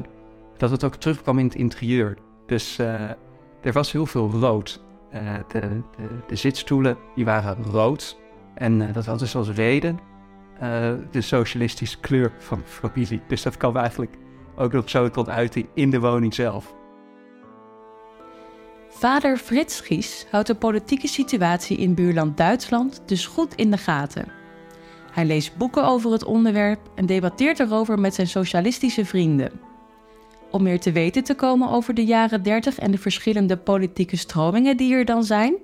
dat 0.57 0.71
het 0.71 0.85
ook 0.85 0.95
terugkwam 0.95 1.39
in 1.39 1.45
het 1.45 1.55
interieur. 1.55 2.19
Dus 2.47 2.79
er 3.61 3.73
was 3.73 3.93
heel 3.93 4.07
veel 4.07 4.31
rood. 4.31 4.85
De, 5.11 5.45
de, 5.49 5.83
de, 6.27 6.37
zitstoelen 6.37 6.97
die 7.15 7.25
waren 7.25 7.63
rood. 7.63 8.19
En 8.55 8.93
dat 8.93 9.07
had 9.07 9.19
dus 9.19 9.37
als 9.37 9.51
reden 9.51 9.99
de 11.11 11.21
socialistische 11.21 12.01
kleur 12.01 12.33
van 12.39 12.59
de 12.59 12.65
familie. 12.65 13.23
Dus 13.29 13.43
dat 13.43 13.57
kwam 13.57 13.77
eigenlijk 13.77 14.17
ook 14.57 14.73
nog 14.73 14.91
zo 14.91 15.11
tot 15.11 15.29
uiting 15.29 15.67
in 15.75 15.91
de 15.91 16.01
woning 16.01 16.35
zelf. 16.35 16.75
Vader 18.89 19.37
Frits 19.37 19.81
Gies 19.81 20.27
houdt 20.31 20.47
de 20.47 20.55
politieke 20.55 21.09
situatie 21.09 21.77
in 21.77 21.95
buurland 21.95 22.37
Duitsland 22.37 23.03
dus 23.07 23.27
goed 23.27 23.55
in 23.55 23.71
de 23.71 23.79
gaten. 23.79 24.42
Hij 25.13 25.25
leest 25.25 25.57
boeken 25.57 25.87
over 25.87 26.13
het 26.13 26.25
onderwerp 26.25 26.91
en 26.95 27.07
debatteert 27.07 27.61
erover 27.61 27.99
met 27.99 28.15
zijn 28.15 28.27
socialistische 28.27 29.05
vrienden. 29.05 29.61
Om 30.51 30.63
meer 30.63 30.81
te 30.81 30.93
weten 30.93 31.25
te 31.25 31.35
komen 31.35 31.71
over 31.71 31.95
de 31.95 32.05
jaren 32.05 32.43
30 32.43 32.79
en 32.79 32.91
de 32.91 32.99
verschillende 32.99 33.57
politieke 33.57 34.17
stromingen 34.17 34.77
die 34.77 34.95
er 34.95 35.05
dan 35.05 35.25
zijn, 35.25 35.55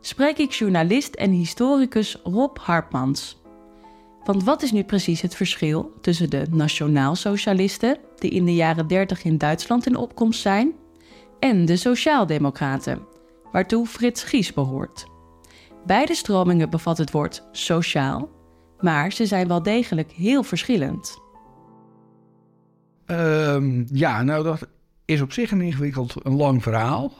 spreek 0.00 0.38
ik 0.38 0.52
journalist 0.52 1.14
en 1.14 1.30
historicus 1.30 2.20
Rob 2.24 2.56
Hartmans. 2.58 3.42
Want 4.24 4.44
wat 4.44 4.62
is 4.62 4.72
nu 4.72 4.82
precies 4.82 5.20
het 5.20 5.34
verschil 5.34 5.92
tussen 6.00 6.30
de 6.30 6.46
nationaal-socialisten, 6.50 7.98
die 8.18 8.30
in 8.30 8.44
de 8.44 8.54
jaren 8.54 8.86
30 8.86 9.24
in 9.24 9.38
Duitsland 9.38 9.86
in 9.86 9.96
opkomst 9.96 10.40
zijn, 10.40 10.72
en 11.38 11.64
de 11.64 11.76
Sociaaldemocraten, 11.76 13.06
waartoe 13.52 13.86
Frits 13.86 14.22
Gies 14.22 14.52
behoort? 14.52 15.06
Beide 15.86 16.14
stromingen 16.14 16.70
bevatten 16.70 17.04
het 17.04 17.12
woord 17.12 17.42
sociaal, 17.52 18.28
maar 18.84 19.12
ze 19.12 19.26
zijn 19.26 19.48
wel 19.48 19.62
degelijk 19.62 20.10
heel 20.10 20.42
verschillend. 20.42 21.22
Um, 23.06 23.86
ja, 23.92 24.22
nou 24.22 24.44
dat 24.44 24.68
is 25.04 25.20
op 25.20 25.32
zich 25.32 25.50
een 25.50 25.60
ingewikkeld, 25.60 26.14
een 26.22 26.36
lang 26.36 26.62
verhaal. 26.62 27.12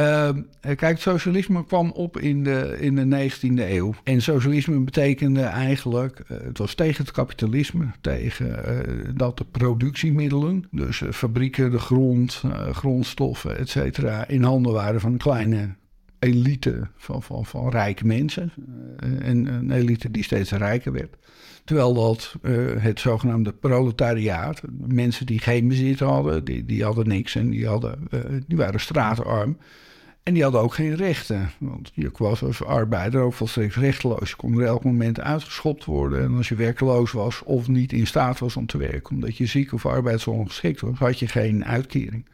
Uh, 0.00 0.28
kijk, 0.76 0.98
socialisme 0.98 1.66
kwam 1.66 1.90
op 1.90 2.18
in 2.18 2.44
de, 2.44 2.76
in 2.80 2.94
de 2.94 3.30
19e 3.30 3.70
eeuw. 3.70 3.94
En 4.04 4.22
socialisme 4.22 4.80
betekende 4.80 5.42
eigenlijk, 5.42 6.24
uh, 6.28 6.38
het 6.40 6.58
was 6.58 6.74
tegen 6.74 7.04
het 7.04 7.12
kapitalisme, 7.12 7.86
tegen 8.00 8.46
uh, 8.48 9.10
dat 9.14 9.38
de 9.38 9.44
productiemiddelen, 9.44 10.64
dus 10.70 11.02
fabrieken, 11.10 11.70
de 11.70 11.78
grond, 11.78 12.42
grondstoffen, 12.72 13.58
et 13.58 13.68
cetera, 13.68 14.28
in 14.28 14.42
handen 14.42 14.72
waren 14.72 15.00
van 15.00 15.16
kleine 15.16 15.74
elite 16.22 16.88
van, 16.96 17.22
van, 17.22 17.46
van 17.46 17.70
rijke 17.70 18.06
mensen. 18.06 18.52
en 19.20 19.46
een 19.46 19.70
elite 19.70 20.10
die 20.10 20.24
steeds 20.24 20.50
rijker 20.50 20.92
werd. 20.92 21.16
Terwijl 21.64 21.94
dat 21.94 22.34
het 22.78 23.00
zogenaamde 23.00 23.52
proletariaat, 23.52 24.62
mensen 24.86 25.26
die 25.26 25.38
geen 25.38 25.68
bezit 25.68 25.98
hadden, 25.98 26.44
die, 26.44 26.64
die 26.64 26.84
hadden 26.84 27.08
niks 27.08 27.34
en 27.34 27.50
die, 27.50 27.66
hadden, 27.66 28.08
die 28.46 28.56
waren 28.56 28.80
straatarm. 28.80 29.56
En 30.22 30.34
die 30.34 30.42
hadden 30.42 30.60
ook 30.60 30.74
geen 30.74 30.94
rechten. 30.94 31.50
Want 31.58 31.90
je 31.94 32.10
was 32.12 32.42
als 32.42 32.64
arbeider 32.64 33.20
ook 33.20 33.32
volstrekt 33.32 33.74
rechteloos. 33.74 34.30
Je 34.30 34.36
kon 34.36 34.58
er 34.58 34.66
elk 34.66 34.84
moment 34.84 35.20
uitgeschopt 35.20 35.84
worden. 35.84 36.22
En 36.22 36.36
als 36.36 36.48
je 36.48 36.54
werkloos 36.54 37.12
was 37.12 37.42
of 37.42 37.68
niet 37.68 37.92
in 37.92 38.06
staat 38.06 38.38
was 38.38 38.56
om 38.56 38.66
te 38.66 38.78
werken, 38.78 39.14
omdat 39.14 39.36
je 39.36 39.46
ziek 39.46 39.72
of 39.72 39.86
arbeidsongeschikt 39.86 40.80
was, 40.80 40.98
had 40.98 41.18
je 41.18 41.26
geen 41.26 41.64
uitkering. 41.64 42.24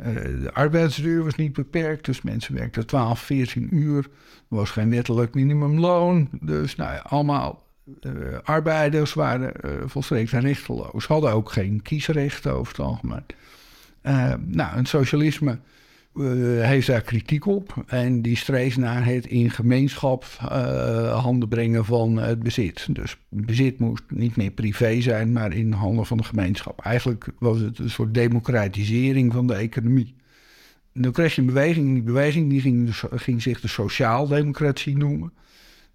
Uh, 0.00 0.14
de 0.14 0.50
arbeidsduur 0.52 1.24
was 1.24 1.34
niet 1.34 1.52
beperkt, 1.52 2.04
dus 2.04 2.22
mensen 2.22 2.54
werkten 2.54 2.86
12, 2.86 3.20
14 3.20 3.76
uur. 3.76 3.98
Er 3.98 4.56
was 4.56 4.70
geen 4.70 4.90
wettelijk 4.90 5.34
minimumloon. 5.34 6.28
Dus 6.40 6.76
nou 6.76 7.00
allemaal 7.02 7.66
uh, 8.02 8.12
arbeiders 8.42 9.14
waren 9.14 9.52
uh, 9.64 9.70
volstrekt 9.86 10.30
rechteloos. 10.30 11.06
Hadden 11.06 11.32
ook 11.32 11.52
geen 11.52 11.82
kiesrecht 11.82 12.46
over 12.46 12.72
het 12.76 12.86
algemeen. 12.86 13.24
nou, 14.46 14.76
een 14.76 14.86
socialisme 14.86 15.58
heeft 16.60 16.86
daar 16.86 17.00
kritiek 17.00 17.46
op. 17.46 17.84
En 17.86 18.22
die 18.22 18.36
streeft 18.36 18.76
naar 18.76 19.04
het 19.04 19.26
in 19.26 19.50
gemeenschap 19.50 20.24
uh, 20.42 21.22
handen 21.22 21.48
brengen 21.48 21.84
van 21.84 22.16
het 22.16 22.42
bezit. 22.42 22.86
Dus 22.90 23.16
bezit 23.28 23.78
moest 23.78 24.02
niet 24.08 24.36
meer 24.36 24.50
privé 24.50 25.00
zijn, 25.00 25.32
maar 25.32 25.52
in 25.52 25.72
handen 25.72 26.06
van 26.06 26.16
de 26.16 26.24
gemeenschap. 26.24 26.80
Eigenlijk 26.80 27.28
was 27.38 27.60
het 27.60 27.78
een 27.78 27.90
soort 27.90 28.14
democratisering 28.14 29.32
van 29.32 29.46
de 29.46 29.54
economie. 29.54 30.14
dan 30.92 31.12
kreeg 31.12 31.44
beweging. 31.44 31.92
Die 31.92 32.02
beweging 32.02 32.50
die 32.50 32.60
ging, 32.60 32.96
ging 33.10 33.42
zich 33.42 33.60
de 33.60 33.68
sociaaldemocratie 33.68 34.96
noemen 34.96 35.32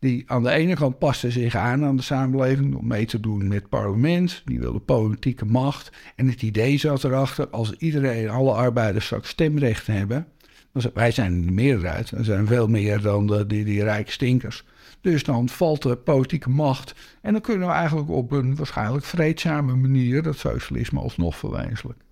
die 0.01 0.23
aan 0.27 0.43
de 0.43 0.51
ene 0.51 0.75
kant 0.75 0.97
paste 0.97 1.31
zich 1.31 1.55
aan 1.55 1.83
aan 1.83 1.95
de 1.95 2.01
samenleving 2.01 2.75
om 2.75 2.87
mee 2.87 3.05
te 3.05 3.19
doen 3.19 3.47
met 3.47 3.57
het 3.57 3.69
parlement. 3.69 4.41
Die 4.45 4.59
wilde 4.59 4.79
politieke 4.79 5.45
macht. 5.45 5.91
En 6.15 6.29
het 6.29 6.41
idee 6.41 6.77
zat 6.77 7.03
erachter, 7.03 7.47
als 7.49 7.71
iedereen, 7.71 8.29
alle 8.29 8.51
arbeiders 8.51 9.05
straks 9.05 9.29
stemrecht 9.29 9.87
hebben. 9.87 10.27
Dan, 10.71 10.91
wij 10.93 11.11
zijn 11.11 11.45
de 11.45 11.51
meerderheid, 11.51 12.11
er 12.11 12.25
zijn 12.25 12.47
veel 12.47 12.67
meer 12.67 13.01
dan 13.01 13.27
de, 13.27 13.47
die, 13.47 13.65
die 13.65 13.83
rijke 13.83 14.11
stinkers. 14.11 14.63
Dus 15.01 15.23
dan 15.23 15.49
valt 15.49 15.81
de 15.81 15.95
politieke 15.95 16.49
macht. 16.49 16.95
En 17.21 17.31
dan 17.31 17.41
kunnen 17.41 17.67
we 17.67 17.73
eigenlijk 17.73 18.09
op 18.09 18.31
een 18.31 18.55
waarschijnlijk 18.55 19.05
vreedzame 19.05 19.75
manier 19.75 20.23
dat 20.23 20.37
socialisme 20.37 20.99
alsnog 20.99 21.37
verwezenlijken. 21.37 22.05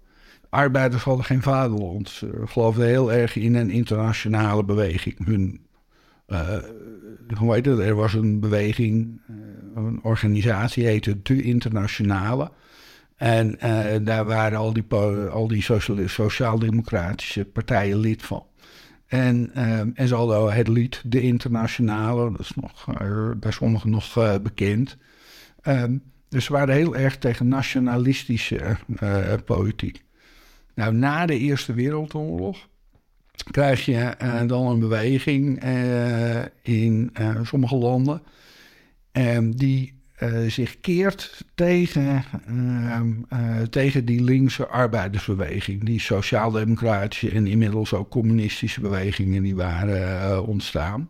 Arbeiders 0.49 1.03
hadden 1.03 1.25
geen 1.25 1.41
vaderland. 1.41 2.09
Ze 2.09 2.41
geloofden 2.45 2.87
heel 2.87 3.11
erg 3.11 3.35
in 3.35 3.55
een 3.55 3.69
internationale 3.69 4.63
beweging. 4.63 5.25
Hun 5.25 5.59
hoe 7.37 7.53
heet? 7.53 7.67
Er 7.67 7.95
was 7.95 8.13
een 8.13 8.39
beweging, 8.39 9.21
uh, 9.29 9.35
een 9.75 9.99
organisatie, 10.03 10.85
heette 10.85 11.21
De 11.21 11.41
Internationale. 11.41 12.51
En 13.15 13.57
uh, 13.63 13.85
daar 14.01 14.25
waren 14.25 14.57
al 14.57 14.73
die, 14.73 14.85
al 15.29 15.47
die 15.47 15.65
sociaal-democratische 16.05 17.45
partijen 17.45 17.97
lid 17.97 18.23
van. 18.23 18.43
En, 19.07 19.53
en 19.95 20.07
ze 20.07 20.15
hadden 20.15 20.53
het 20.53 20.67
lied 20.67 21.01
De 21.05 21.21
Internationale, 21.21 22.31
dat 22.31 22.39
is 22.39 22.51
nog, 22.55 22.85
bij 23.37 23.51
sommigen 23.51 23.89
nog 23.89 24.39
bekend. 24.41 24.97
Um, 25.63 26.01
dus 26.29 26.45
ze 26.45 26.51
waren 26.53 26.75
heel 26.75 26.95
erg 26.95 27.17
tegen 27.17 27.47
nationalistische 27.47 28.77
politiek. 29.45 30.03
Nou, 30.75 30.93
na 30.93 31.25
de 31.25 31.37
Eerste 31.37 31.73
Wereldoorlog 31.73 32.67
krijg 33.43 33.85
je 33.85 34.15
uh, 34.23 34.41
dan 34.47 34.67
een 34.67 34.79
beweging 34.79 35.63
uh, 35.63 36.41
in 36.61 37.11
uh, 37.19 37.39
sommige 37.43 37.75
landen 37.75 38.21
ehm, 39.11 39.51
die 39.51 39.97
zich 40.47 40.79
keert 40.79 41.45
tegen, 41.55 42.23
ehm, 42.47 43.13
tegen 43.69 44.05
die 44.05 44.23
linkse 44.23 44.67
arbeidersbeweging. 44.67 45.83
Die 45.83 45.99
sociaal-democratische 45.99 47.31
en 47.31 47.47
inmiddels 47.47 47.93
ook 47.93 48.09
communistische 48.09 48.81
bewegingen 48.81 49.43
die 49.43 49.55
waren 49.55 50.45
ontstaan. 50.45 51.09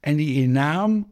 En 0.00 0.16
die 0.16 0.42
in 0.42 0.50
naam 0.52 1.10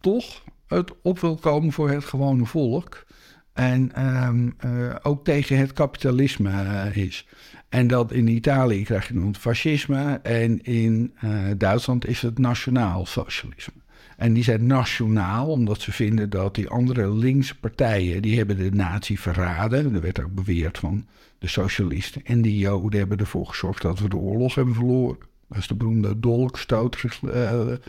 toch 0.00 0.44
het 0.66 0.92
op 1.02 1.20
wil 1.20 1.36
komen 1.36 1.72
voor 1.72 1.90
het 1.90 2.04
gewone 2.04 2.46
volk. 2.46 3.06
En 3.52 4.06
um, 4.26 4.56
ook 5.02 5.24
tegen 5.24 5.58
het 5.58 5.72
kapitalisme 5.72 6.50
is. 6.92 7.26
En 7.68 7.86
dat 7.86 8.12
in 8.12 8.28
Italië 8.28 8.82
krijg 8.82 9.08
je 9.08 9.20
het 9.20 9.38
fascisme 9.38 10.20
en 10.22 10.62
in 10.62 11.14
uh, 11.24 11.30
Duitsland 11.56 12.06
is 12.06 12.22
het 12.22 12.38
nationaal 12.38 13.06
socialisme. 13.06 13.72
En 14.16 14.32
die 14.32 14.44
zijn 14.44 14.66
nationaal 14.66 15.48
omdat 15.48 15.80
ze 15.80 15.92
vinden 15.92 16.30
dat 16.30 16.54
die 16.54 16.68
andere 16.68 17.14
linkse 17.14 17.58
partijen, 17.58 18.22
die 18.22 18.36
hebben 18.36 18.56
de 18.56 18.70
natie 18.70 19.20
verraden. 19.20 19.94
Er 19.94 20.00
werd 20.00 20.22
ook 20.22 20.34
beweerd 20.34 20.78
van 20.78 21.06
de 21.38 21.48
socialisten 21.48 22.24
en 22.24 22.42
die 22.42 22.58
joden 22.58 22.98
hebben 22.98 23.18
ervoor 23.18 23.46
gezorgd 23.46 23.82
dat 23.82 23.98
we 23.98 24.08
de 24.08 24.16
oorlog 24.16 24.54
hebben 24.54 24.74
verloren. 24.74 25.18
Dat 25.48 25.58
is 25.58 25.66
de 25.66 25.74
beroemde 25.74 26.20
dolkstootlegende. 26.20 27.80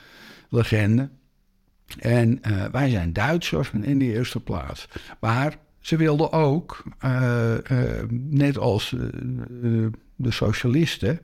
En 1.99 2.39
uh, 2.47 2.65
wij 2.71 2.89
zijn 2.89 3.13
Duitsers 3.13 3.71
in 3.81 3.99
de 3.99 4.05
eerste 4.05 4.39
plaats. 4.39 4.87
Maar 5.19 5.57
ze 5.79 5.97
wilden 5.97 6.31
ook, 6.31 6.83
uh, 7.05 7.53
uh, 7.71 7.79
net 8.09 8.57
als 8.57 8.95
de 10.15 10.31
socialisten, 10.31 11.19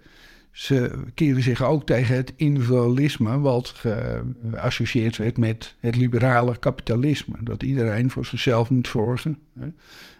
ze 0.51 0.91
keren 1.13 1.43
zich 1.43 1.63
ook 1.63 1.85
tegen 1.85 2.15
het 2.15 2.33
individualisme, 2.35 3.39
wat 3.39 3.67
geassocieerd 3.67 5.17
werd 5.17 5.37
met 5.37 5.75
het 5.79 5.95
liberale 5.95 6.57
kapitalisme. 6.57 7.35
Dat 7.41 7.63
iedereen 7.63 8.09
voor 8.09 8.25
zichzelf 8.25 8.69
moet 8.69 8.87
zorgen. 8.87 9.37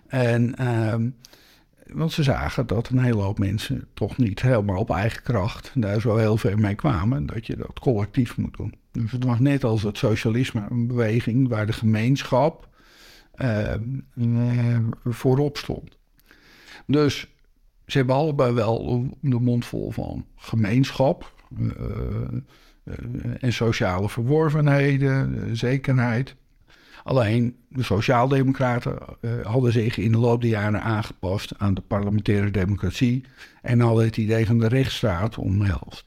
En, 0.08 0.56
ehm, 0.56 1.10
want 1.94 2.12
ze 2.12 2.24
zagen 2.24 2.68
dat 2.68 2.90
een 2.90 3.04
hele 3.04 3.22
hoop 3.22 3.40
mensen 3.40 3.88
toch 3.94 4.18
niet 4.18 4.42
helemaal 4.42 4.80
op 4.80 4.90
eigen 4.90 5.24
kracht 5.24 5.72
daar 5.76 6.02
zo 6.02 6.16
heel 6.16 6.38
ver 6.38 6.60
mee 6.60 6.76
kwamen, 6.76 7.26
dat 7.26 7.46
je 7.46 7.56
dat 7.56 7.80
collectief 7.80 8.38
moet 8.38 8.58
doen. 8.58 8.74
Dus 8.92 9.12
het 9.12 9.24
was 9.24 9.40
net 9.40 9.64
als 9.64 9.84
het 9.84 9.98
socialisme 9.98 10.66
een 10.70 10.88
beweging 10.88 11.48
waar 11.48 11.66
de 11.66 11.74
gemeenschap 11.74 12.68
uh, 13.36 13.74
voorop 15.04 15.58
stond. 15.58 15.98
Dus 16.86 17.28
ze 17.86 17.98
hebben 17.98 18.16
allebei 18.16 18.54
wel 18.54 19.08
de 19.22 19.40
mond 19.40 19.66
vol 19.66 19.92
van 19.92 20.26
gemeenschap 20.36 21.34
uh, 21.60 21.70
en 23.40 23.54
sociale 23.54 24.10
verworvenheden, 24.10 25.58
zekerheid. 25.58 26.36
Alleen 27.10 27.56
de 27.68 27.84
Sociaaldemocraten 27.84 28.98
uh, 29.22 29.46
hadden 29.46 29.72
zich 29.72 29.98
in 29.98 30.12
de 30.12 30.18
loop 30.18 30.42
der 30.42 30.50
jaren 30.50 30.82
aangepast 30.82 31.54
aan 31.58 31.74
de 31.74 31.82
parlementaire 31.82 32.52
democratie 32.52 33.24
en 33.62 33.80
hadden 33.80 34.06
het 34.06 34.18
idee 34.18 34.46
van 34.46 34.60
de 34.60 34.68
rechtsstaat 34.68 35.38
omhelst. 35.38 36.06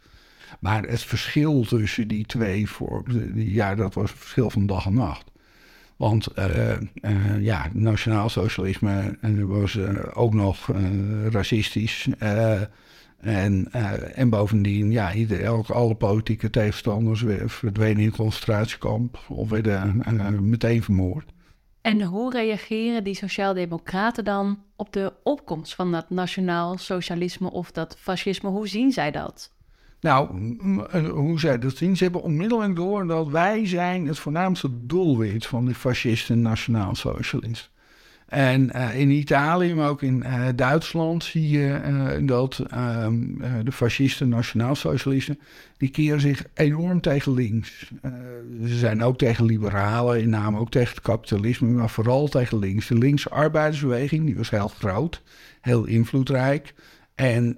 Maar 0.61 0.82
het 0.82 1.02
verschil 1.02 1.64
tussen 1.64 2.09
die 2.09 2.26
twee 2.26 2.68
vormen, 2.68 3.32
ja, 3.35 3.75
dat 3.75 3.94
was 3.94 4.11
een 4.11 4.16
verschil 4.16 4.50
van 4.50 4.66
dag 4.66 4.87
en 4.87 4.94
nacht. 4.94 5.30
Want 5.97 6.28
uh, 6.38 6.44
uh, 7.02 7.40
ja, 7.40 7.68
nationaal 7.73 8.28
socialisme 8.28 9.18
was 9.47 9.78
ook 10.14 10.35
nog 10.35 10.68
racistisch. 11.30 12.09
En, 13.23 13.69
uh, 13.76 14.19
en 14.19 14.31
bovendien, 14.31 14.91
ja, 14.91 15.14
ieder, 15.14 15.73
alle 15.73 15.95
politieke 15.95 16.50
tegenstanders 16.50 17.25
verdwenen 17.47 17.99
in 17.99 18.07
een 18.07 18.17
concentratiekamp 18.17 19.19
of 19.29 19.49
werden 19.49 20.02
uh, 20.12 20.29
meteen 20.29 20.83
vermoord. 20.83 21.33
En 21.81 22.02
hoe 22.02 22.33
reageren 22.33 23.05
die 23.05 23.14
sociaaldemocraten 23.14 24.25
dan 24.25 24.59
op 24.76 24.93
de 24.93 25.12
opkomst 25.23 25.75
van 25.75 25.93
dat 25.93 26.11
nationaal 26.11 26.79
socialisme 26.79 27.50
of 27.50 27.71
dat 27.71 27.97
fascisme? 27.99 28.49
Hoe 28.49 28.69
zien 28.69 28.93
zij 28.93 29.11
dat? 29.11 29.52
Nou, 30.00 30.29
hoe 31.11 31.41
zij 31.41 31.59
dat 31.59 31.76
zien, 31.76 31.97
ze 31.97 32.02
hebben 32.02 32.23
onmiddellijk 32.23 32.76
door 32.76 33.07
dat 33.07 33.29
wij 33.29 33.67
zijn 33.67 34.07
het 34.07 34.19
voornaamste 34.19 34.87
doelwit 34.87 35.47
van 35.47 35.64
de 35.64 35.75
fascisten 35.75 36.35
en 36.35 36.43
nationaal 36.43 36.95
socialisten. 36.95 37.71
En 38.32 38.70
uh, 38.76 38.98
in 38.98 39.10
Italië, 39.10 39.74
maar 39.74 39.88
ook 39.88 40.02
in 40.02 40.24
uh, 40.26 40.48
Duitsland, 40.54 41.24
zie 41.24 41.48
je 41.48 41.80
uh, 41.86 42.26
dat 42.26 42.64
um, 43.04 43.42
de 43.64 43.72
fascisten, 43.72 44.28
nationaalsocialisten, 44.28 45.38
die 45.76 45.88
keren 45.88 46.20
zich 46.20 46.44
enorm 46.54 47.00
tegen 47.00 47.34
links. 47.34 47.92
ze 48.66 48.78
zijn 48.78 49.02
ook 49.02 49.18
tegen 49.18 49.44
liberalen, 49.44 50.20
in 50.20 50.28
name 50.28 50.58
ook 50.58 50.70
tegen 50.70 50.94
het 50.94 51.02
kapitalisme, 51.02 51.68
maar 51.68 51.90
vooral 51.90 52.28
tegen 52.28 52.58
links. 52.58 52.86
De 52.86 52.98
linkse 52.98 53.30
arbeidersbeweging, 53.30 54.26
die 54.26 54.36
was 54.36 54.50
heel 54.50 54.68
groot, 54.68 55.22
heel 55.60 55.84
invloedrijk. 55.84 56.74
En 57.14 57.56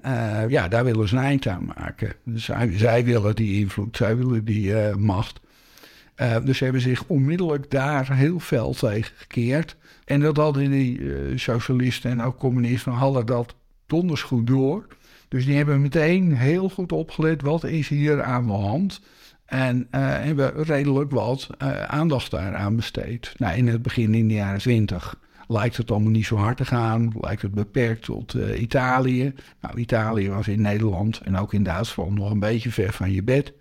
ja, 0.49 0.69
daar 0.69 0.85
willen 0.85 1.09
ze 1.09 1.17
een 1.17 1.23
eind 1.23 1.47
aan 1.47 1.73
maken. 1.77 2.13
Zij, 2.35 2.79
zij 2.79 3.05
willen 3.05 3.37
die 3.37 3.61
invloed, 3.61 3.97
zij 3.97 4.17
willen 4.17 4.45
die 4.45 4.75
macht. 4.97 5.41
Dus 6.45 6.59
ze 6.59 6.65
hebben 6.65 6.83
zich 6.83 7.05
onmiddellijk 7.07 7.71
daar 7.71 8.17
heel 8.17 8.39
fel 8.39 8.73
tegen 8.73 9.13
gekeerd. 9.17 9.77
En 10.05 10.21
dat 10.21 10.37
hadden 10.37 10.71
die 10.71 10.99
uh, 10.99 11.39
socialisten 11.39 12.11
en 12.11 12.23
ook 12.23 12.39
communisten 12.39 12.93
hadden 12.93 13.27
dat 13.27 13.55
donders 13.87 14.23
goed 14.23 14.47
door. 14.47 14.87
Dus 15.29 15.45
die 15.45 15.57
hebben 15.57 15.81
meteen 15.81 16.37
heel 16.37 16.69
goed 16.69 16.93
opgelet 16.93 17.43
wat 17.43 17.65
is 17.65 17.89
hier 17.89 18.23
aan 18.23 18.47
de 18.47 18.53
hand. 18.53 19.01
En 19.45 19.87
hebben 19.91 20.63
redelijk 20.63 21.11
wat 21.11 21.49
aandacht 21.87 22.31
daaraan 22.31 22.77
besteed. 22.77 23.35
Nou, 23.37 23.57
in 23.57 23.69
het 23.69 23.83
begin 23.83 24.15
in 24.15 24.29
de 24.29 24.35
jaren 24.35 24.61
twintig 24.61 25.21
lijkt 25.49 25.77
het 25.77 25.91
allemaal 25.91 26.11
niet 26.11 26.27
zo 26.27 26.37
hard 26.37 26.57
te 26.57 26.65
gaan. 26.65 27.13
Lijkt 27.21 27.43
het 27.43 27.55
beperkt 27.55 28.03
tot 28.03 28.35
Italië. 28.59 29.35
Nou, 29.61 29.79
Italië 29.79 30.29
was 30.29 30.49
in 30.49 30.61
Nederland 30.61 31.21
en 31.21 31.37
ook 31.37 31.53
in 31.53 31.63
Duitsland 31.63 32.15
nog 32.15 32.31
een 32.31 32.39
beetje 32.39 32.71
ver 32.71 32.93
van 32.93 33.13
je 33.13 33.23
bed. 33.23 33.53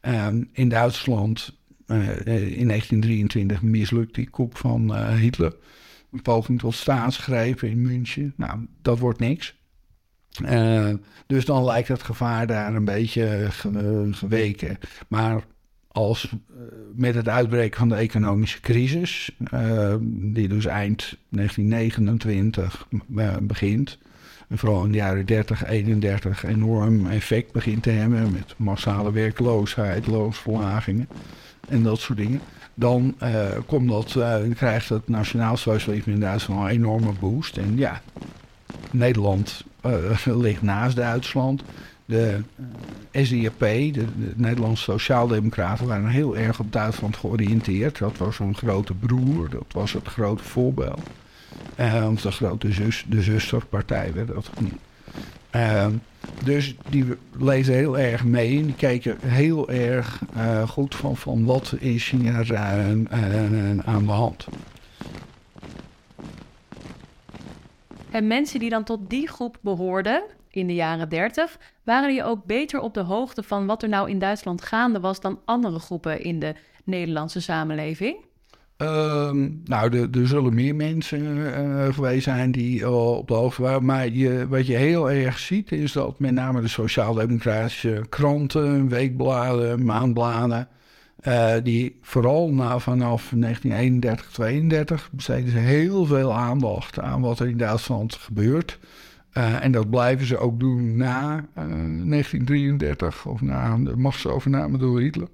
Um, 0.00 0.48
in 0.52 0.68
Duitsland 0.68 1.58
in 1.90 2.68
1923 2.68 3.62
mislukt 3.62 4.14
die 4.14 4.30
koep 4.30 4.56
van 4.56 4.96
Hitler 5.16 5.56
een 6.12 6.22
poging 6.22 6.58
tot 6.58 6.74
staatsgreep 6.74 7.62
in 7.62 7.82
München. 7.82 8.32
Nou, 8.36 8.66
dat 8.82 8.98
wordt 8.98 9.18
niks. 9.18 9.58
Uh, 10.44 10.94
dus 11.26 11.44
dan 11.44 11.64
lijkt 11.64 11.88
het 11.88 12.02
gevaar 12.02 12.46
daar 12.46 12.74
een 12.74 12.84
beetje 12.84 13.48
geweken. 14.10 14.78
Maar 15.08 15.44
als 15.88 16.34
met 16.94 17.14
het 17.14 17.28
uitbreken 17.28 17.78
van 17.78 17.88
de 17.88 17.94
economische 17.94 18.60
crisis, 18.60 19.36
die 20.10 20.48
dus 20.48 20.66
eind 20.66 21.16
1929 21.28 22.88
begint, 23.40 23.98
en 24.50 24.58
vooral 24.58 24.84
in 24.84 24.90
de 24.90 24.96
jaren 24.96 25.26
30, 25.26 25.66
31 25.66 26.44
enorm 26.44 27.06
effect 27.06 27.52
begint 27.52 27.82
te 27.82 27.90
hebben 27.90 28.32
met 28.32 28.54
massale 28.56 29.12
werkloosheid, 29.12 30.06
loonsverlagingen 30.06 31.08
en 31.68 31.82
dat 31.82 31.98
soort 31.98 32.18
dingen 32.18 32.40
dan 32.74 33.14
uh, 33.22 33.46
komt 33.66 33.88
dat, 33.88 34.14
uh, 34.16 34.54
krijgt 34.54 34.88
het 34.88 35.08
nationaal 35.08 35.56
socialisme 35.56 36.12
in 36.12 36.20
Duitsland 36.20 36.60
een 36.60 36.68
enorme 36.68 37.12
boost. 37.20 37.56
En 37.56 37.76
ja, 37.76 38.00
Nederland 38.90 39.64
uh, 39.86 40.26
ligt 40.44 40.62
naast 40.62 40.96
Duitsland. 40.96 41.62
De 42.04 42.40
SDAP, 43.12 43.58
de, 43.58 43.92
de 43.92 44.32
Nederlandse 44.36 44.82
Sociaaldemocraten, 44.82 45.86
waren 45.86 46.08
heel 46.08 46.36
erg 46.36 46.60
op 46.60 46.72
Duitsland 46.72 47.16
georiënteerd. 47.16 47.98
Dat 47.98 48.16
was 48.16 48.38
een 48.38 48.56
grote 48.56 48.94
broer, 48.94 49.50
dat 49.50 49.66
was 49.72 49.92
het 49.92 50.06
grote 50.06 50.44
voorbeeld. 50.44 51.00
De 52.22 52.30
grote 52.30 52.72
zus, 52.72 53.04
de 53.08 53.22
zusterpartij 53.22 54.12
werd 54.14 54.28
dat 54.28 54.50
genoemd. 54.54 54.80
Ehm, 55.50 55.92
dus 56.44 56.74
die 56.88 57.04
lezen 57.38 57.74
heel 57.74 57.98
erg 57.98 58.24
mee 58.24 58.58
en 58.58 58.64
die 58.64 58.74
kijken 58.74 59.16
heel 59.20 59.70
erg 59.70 60.20
uh, 60.36 60.68
goed 60.68 60.94
van, 60.94 61.16
van 61.16 61.44
wat 61.44 61.74
is 61.78 62.10
hier 62.10 62.52
uh, 62.52 62.60
aan 63.84 64.04
de 64.04 64.12
hand. 64.12 64.46
En 68.10 68.26
mensen 68.26 68.60
die 68.60 68.70
dan 68.70 68.84
tot 68.84 69.10
die 69.10 69.28
groep 69.28 69.58
behoorden 69.60 70.22
in 70.50 70.66
de 70.66 70.74
jaren 70.74 71.08
30, 71.08 71.58
waren 71.82 72.08
die 72.08 72.24
ook 72.24 72.44
beter 72.44 72.80
op 72.80 72.94
de 72.94 73.00
hoogte 73.00 73.42
van 73.42 73.66
wat 73.66 73.82
er 73.82 73.88
nou 73.88 74.10
in 74.10 74.18
Duitsland 74.18 74.62
gaande 74.62 75.00
was 75.00 75.20
dan 75.20 75.40
andere 75.44 75.78
groepen 75.78 76.22
in 76.22 76.38
de 76.38 76.54
Nederlandse 76.84 77.40
samenleving? 77.40 78.16
Uh, 78.82 79.30
nou, 79.64 80.08
er, 80.12 80.26
zullen 80.26 80.54
meer 80.54 80.74
mensen 80.74 81.20
uh, 82.00 82.18
zijn 82.18 82.52
die 82.52 82.80
uh, 82.80 83.16
op 83.16 83.28
de 83.28 83.34
hoogte 83.34 83.62
waren. 83.62 83.84
Maar 83.84 84.08
je, 84.08 84.48
wat 84.48 84.66
je 84.66 84.76
heel 84.76 85.10
erg 85.10 85.38
ziet 85.38 85.72
is 85.72 85.92
dat 85.92 86.18
met 86.18 86.32
name 86.32 86.60
de 86.60 86.68
sociaal-democratische 86.68 88.04
kranten, 88.08 88.88
weekbladen, 88.88 89.84
maandbladen... 89.84 90.68
Uh, 91.28 91.52
die 91.62 91.98
vooral 92.02 92.52
na, 92.52 92.78
vanaf 92.78 93.32
1931, 93.34 94.30
32 94.30 95.10
besteden 95.12 95.50
ze 95.50 95.58
heel 95.58 96.04
veel 96.04 96.34
aandacht 96.34 97.00
aan 97.00 97.20
wat 97.20 97.38
er 97.38 97.48
in 97.48 97.56
Duitsland 97.56 98.14
gebeurt. 98.14 98.78
en 99.32 99.72
dat 99.72 99.90
blijven 99.90 100.26
ze 100.26 100.38
ook 100.38 100.60
doen 100.60 100.96
na 100.96 101.46
1933 101.54 103.26
of 103.26 103.40
na 103.40 103.76
de 103.76 103.96
machtsovername 103.96 104.78
door 104.78 105.00
Hitler. 105.00 105.28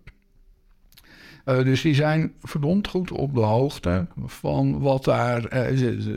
Uh, 1.49 1.65
dus 1.65 1.83
die 1.83 1.95
zijn 1.95 2.33
verdomd 2.43 2.89
goed 2.89 3.11
op 3.11 3.35
de 3.35 3.41
hoogte 3.41 4.07
van 4.25 4.81
wat 4.81 5.05
daar. 5.05 5.71
Uh, 5.71 5.77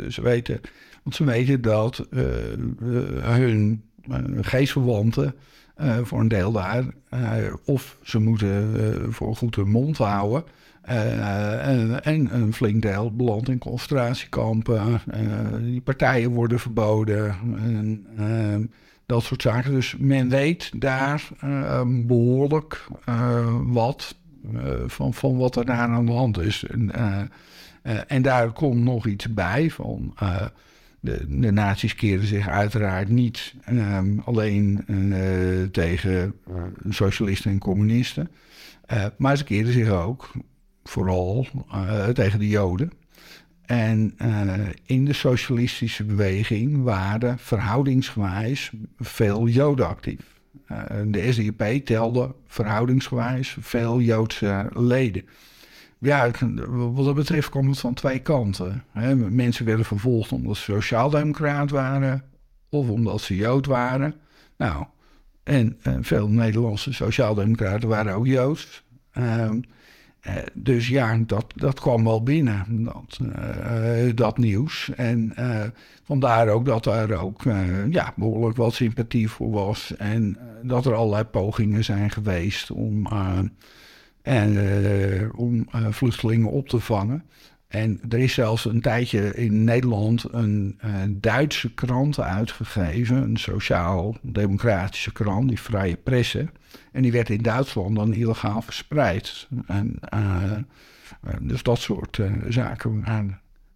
ze, 0.09 0.21
weten, 0.21 0.61
want 1.03 1.15
ze 1.15 1.23
weten 1.23 1.61
dat 1.61 2.07
uh, 2.11 2.21
hun 3.21 3.83
geestverwanten 4.41 5.35
voor 6.03 6.19
een 6.19 6.27
deel 6.27 6.51
daar. 6.51 6.85
of 7.65 7.97
ze 8.03 8.19
moeten 8.19 9.13
voor 9.13 9.35
goed 9.35 9.55
hun 9.55 9.69
mond 9.69 9.97
houden. 9.97 10.43
en, 10.81 12.03
en, 12.03 12.35
een 12.35 12.53
flink 12.53 12.81
deel 12.81 13.15
belandt 13.15 13.49
in 13.49 13.57
concentratiekampen. 13.57 15.01
die 15.61 15.81
partijen 15.81 16.31
worden 16.31 16.59
verboden. 16.59 17.35
En, 18.17 18.71
dat 19.05 19.23
soort 19.23 19.41
zaken. 19.41 19.71
Dus 19.71 19.95
men 19.99 20.29
weet 20.29 20.71
daar 20.81 21.27
behoorlijk 22.05 22.87
wat 23.63 24.15
eh, 24.15 24.28
van, 24.87 25.13
van 25.13 25.37
wat 25.37 25.55
er 25.55 25.65
daar 25.65 25.77
aan 25.77 26.05
de 26.05 26.11
hand 26.11 26.39
is. 26.39 26.63
En, 26.63 26.93
eh, 26.93 27.21
eh, 27.81 28.01
en 28.07 28.21
daar 28.21 28.51
komt 28.51 28.83
nog 28.83 29.05
iets 29.05 29.33
bij 29.33 29.69
van. 29.69 30.15
De, 31.01 31.25
de 31.27 31.51
nazi's 31.51 31.95
keren 31.95 32.27
zich 32.27 32.47
uiteraard 32.47 33.09
niet 33.09 33.55
um, 33.69 34.21
alleen 34.25 34.83
tegen 35.71 36.33
socialisten 36.89 37.51
en 37.51 37.59
communisten, 37.59 38.29
maar 39.17 39.37
ze 39.37 39.43
keren 39.43 39.73
zich 39.73 39.89
ook 39.89 40.31
vooral 40.83 41.47
tegen 42.13 42.39
de 42.39 42.47
Joden. 42.47 42.91
En 43.65 44.17
in 44.85 45.05
de 45.05 45.13
socialistische 45.13 46.03
beweging 46.03 46.83
waren 46.83 47.39
verhoudingsgewijs 47.39 48.71
veel 48.97 49.47
Joden 49.47 49.87
actief. 49.87 50.38
Eh, 50.65 50.77
de 51.05 51.31
SDAP 51.31 51.85
telde 51.85 52.35
verhoudingsgewijs 52.47 53.57
veel 53.59 53.99
Joodse 53.99 54.69
leden. 54.73 55.23
Ja, 55.99 56.31
wat 56.67 57.05
dat 57.05 57.15
betreft 57.15 57.49
komt 57.49 57.69
het 57.69 57.79
van 57.79 57.93
twee 57.93 58.19
kanten. 58.19 58.83
Mensen 59.29 59.65
werden 59.65 59.85
vervolgd 59.85 60.31
omdat 60.31 60.57
ze 60.57 60.63
sociaaldemocraat 60.63 61.69
waren 61.69 62.23
of 62.69 62.89
omdat 62.89 63.21
ze 63.21 63.35
Jood 63.35 63.65
waren. 63.65 64.13
Nou, 64.57 64.85
en, 65.43 65.77
veel 66.01 66.29
Nederlandse 66.29 66.93
sociaaldemocraten 66.93 67.89
waren 67.89 68.13
ook 68.13 68.27
Joods. 68.27 68.83
Eh, 70.19 70.33
dus 70.53 70.87
ja, 70.87 71.17
dat, 71.17 71.45
dat 71.55 71.79
kwam 71.79 72.03
wel 72.03 72.23
binnen, 72.23 72.65
dat, 72.67 73.19
uh, 73.21 74.15
dat 74.15 74.37
nieuws. 74.37 74.91
En 74.95 75.33
vandaar 76.03 76.47
ook 76.47 76.65
dat 76.65 76.85
er 76.85 77.17
ook 77.17 77.43
ja, 77.89 78.13
behoorlijk 78.15 78.57
wat 78.57 78.73
sympathie 78.73 79.29
voor 79.29 79.51
was. 79.51 79.95
En 79.97 80.37
dat 80.63 80.85
er 80.85 80.93
allerlei 80.93 81.23
pogingen 81.23 81.83
zijn 81.83 82.09
geweest 82.09 82.71
om, 82.71 83.07
en, 84.21 84.57
om 85.35 85.67
vluchtelingen 85.89 86.51
op 86.51 86.67
te 86.67 86.79
vangen. 86.79 87.23
En 87.69 87.99
er 88.09 88.19
is 88.19 88.33
zelfs 88.33 88.65
een 88.65 88.81
tijdje 88.81 89.35
in 89.35 89.63
Nederland 89.63 90.33
een, 90.33 90.79
Duitse 91.09 91.73
krant 91.73 92.19
uitgegeven, 92.19 93.17
een 93.17 93.37
sociaal-democratische 93.37 95.11
krant, 95.11 95.47
die 95.47 95.59
Vrije 95.59 95.95
Presse. 95.95 96.49
En 96.91 97.01
die 97.01 97.11
werd 97.11 97.29
in 97.29 97.41
Duitsland 97.41 97.95
dan 97.95 98.13
illegaal 98.13 98.61
verspreid. 98.61 99.47
En, 99.67 99.99
uh, 100.13 100.57
dus 101.41 101.63
dat 101.63 101.79
soort 101.79 102.19
zaken. 102.47 103.03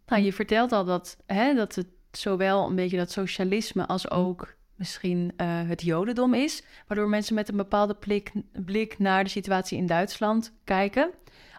Nou, 0.06 0.22
je 0.22 0.34
vertelt 0.34 0.72
al 0.72 0.86
dat, 0.86 1.18
hè, 1.26 1.54
dat 1.54 1.76
het 1.76 1.88
zowel 2.12 2.70
een 2.70 2.76
beetje 2.76 2.98
dat 2.98 3.12
socialisme 3.12 3.86
als 3.86 4.12
ook 4.12 4.56
misschien 4.76 5.32
het 5.68 5.82
jodendom 5.82 6.34
is, 6.34 6.64
waardoor 6.88 7.10
mensen 7.10 7.36
met 7.36 7.50
een 7.50 7.58
bepaalde 7.58 7.98
blik 8.66 9.00
naar 9.00 9.24
de 9.24 9.30
situatie 9.30 9.78
in 9.78 9.86
Duitsland 9.86 10.54
kijken. 10.64 11.12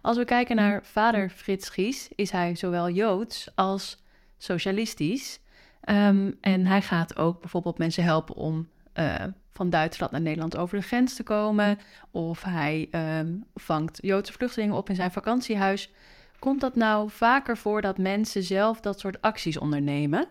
Als 0.04 0.16
we 0.16 0.24
kijken 0.24 0.56
naar 0.56 0.80
vader 0.82 1.30
Frits 1.30 1.68
Gies, 1.68 2.08
is 2.14 2.30
hij 2.30 2.54
zowel 2.54 2.90
joods 2.90 3.48
als 3.54 4.02
socialistisch. 4.38 5.40
Um, 5.88 6.36
en 6.40 6.66
hij 6.66 6.82
gaat 6.82 7.16
ook 7.16 7.40
bijvoorbeeld 7.40 7.78
mensen 7.78 8.04
helpen 8.04 8.34
om 8.34 8.68
uh, 8.94 9.14
van 9.52 9.70
Duitsland 9.70 10.12
naar 10.12 10.20
Nederland 10.20 10.56
over 10.56 10.78
de 10.78 10.84
grens 10.84 11.14
te 11.14 11.22
komen. 11.22 11.78
Of 12.10 12.42
hij 12.42 12.88
um, 13.18 13.44
vangt 13.54 13.98
Joodse 14.02 14.32
vluchtelingen 14.32 14.76
op 14.76 14.88
in 14.88 14.94
zijn 14.94 15.12
vakantiehuis. 15.12 15.90
Komt 16.38 16.60
dat 16.60 16.76
nou 16.76 17.10
vaker 17.10 17.56
voor 17.56 17.80
dat 17.80 17.98
mensen 17.98 18.42
zelf 18.42 18.80
dat 18.80 19.00
soort 19.00 19.20
acties 19.20 19.58
ondernemen? 19.58 20.26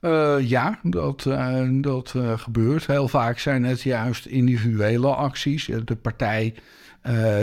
Uh, 0.00 0.36
ja, 0.40 0.78
dat, 0.82 1.24
uh, 1.24 1.68
dat 1.82 2.14
gebeurt. 2.34 2.86
Heel 2.86 3.08
vaak 3.08 3.38
zijn 3.38 3.64
het 3.64 3.82
juist 3.82 4.26
individuele 4.26 5.14
acties. 5.14 5.70
De 5.84 5.96
partij 5.96 6.54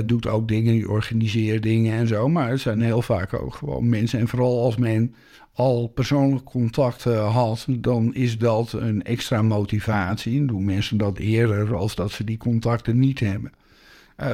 doet 0.05 0.27
ook 0.27 0.47
dingen, 0.47 0.89
organiseert 0.89 1.63
dingen 1.63 1.93
en 1.93 2.07
zo. 2.07 2.29
Maar 2.29 2.49
het 2.49 2.59
zijn 2.59 2.81
heel 2.81 3.01
vaak 3.01 3.33
ook 3.33 3.53
gewoon 3.53 3.89
mensen. 3.89 4.19
En 4.19 4.27
vooral 4.27 4.63
als 4.63 4.77
men 4.77 5.15
al 5.53 5.87
persoonlijk 5.87 6.45
contact 6.45 7.03
had, 7.03 7.65
dan 7.69 8.15
is 8.15 8.37
dat 8.37 8.71
een 8.73 9.03
extra 9.03 9.41
motivatie. 9.41 10.45
Doen 10.45 10.65
mensen 10.65 10.97
dat 10.97 11.17
eerder 11.17 11.75
als 11.75 11.95
dat 11.95 12.11
ze 12.11 12.23
die 12.23 12.37
contacten 12.37 12.99
niet 12.99 13.19
hebben. 13.19 13.51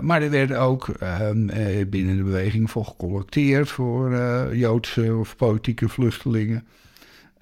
maar 0.01 0.21
er 0.21 0.29
werd 0.29 0.53
ook 0.53 0.87
ehm, 0.87 1.45
binnen 1.89 2.17
de 2.17 2.23
beweging 2.23 2.71
voor 2.71 2.85
gecollecteerd 2.85 3.69
voor 3.69 4.15
Joodse 4.55 5.15
of 5.15 5.35
politieke 5.35 5.89
vluchtelingen. 5.89 6.63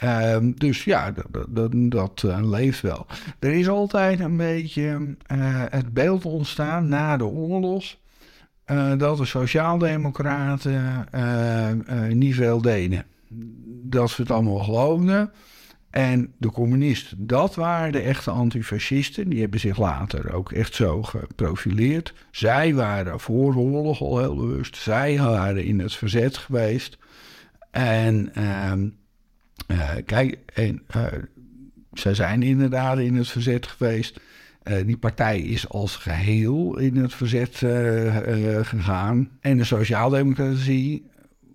Ehm, 0.02 0.52
dus 0.56 0.84
ja, 0.84 1.12
dat, 1.12 1.46
dat, 1.50 1.72
dat 1.74 2.24
uh, 2.26 2.50
leeft 2.50 2.82
wel. 2.82 3.06
Er 3.40 3.52
is 3.52 3.70
altijd 3.70 4.20
een 4.20 4.38
beetje 4.38 5.16
uh, 5.32 5.64
het 5.70 5.94
beeld 5.94 6.26
ontstaan 6.26 6.88
na 6.88 7.18
de 7.18 7.26
oorlog. 7.26 7.84
Uh, 8.66 8.98
dat 8.98 9.18
de 9.18 9.26
Sociaaldemocraten 9.26 11.08
niet 12.10 12.36
veel 12.36 12.62
deden. 12.62 13.06
Dat 13.84 14.10
ze 14.10 14.22
het 14.22 14.32
allemaal 14.32 14.60
geloofden. 14.60 15.32
En 15.90 16.34
de 16.38 16.52
communisten, 16.52 17.28
dat 17.28 17.56
waren 17.56 17.92
de 17.92 18.02
echte 18.02 18.32
antifascisten. 18.32 19.30
Die 19.30 19.42
hebben 19.42 19.60
zich 19.60 19.78
later 19.78 20.34
ook 20.34 20.52
echt 20.52 20.74
zo 20.74 21.04
geprofileerd. 21.04 22.14
Zij 22.32 22.74
waren 22.74 23.20
voor 23.20 23.54
de 23.54 23.60
oorlog 23.60 24.02
al 24.02 24.20
heel 24.20 24.36
bewust. 24.36 24.76
Zij 24.76 25.18
waren 25.18 25.66
in 25.66 25.80
het 25.80 25.94
verzet 25.94 26.38
geweest. 26.38 26.98
En 27.72 28.34
ehm, 28.34 28.88
kijk, 30.06 30.38
en, 30.54 30.82
uh, 30.96 31.06
zij 31.94 32.14
zijn 32.14 32.44
inderdaad 32.44 33.00
in 33.00 33.16
het 33.16 33.28
verzet 33.28 33.68
geweest. 33.68 34.20
Uh, 34.64 34.86
die 34.86 34.98
partij 34.98 35.40
is 35.40 35.70
als 35.70 35.96
geheel 35.96 36.78
in 36.78 36.96
het 36.96 37.14
verzet 37.14 37.56
gegaan. 38.68 39.30
En 39.40 39.58
de 39.58 39.64
sociaaldemocratie 39.64 41.06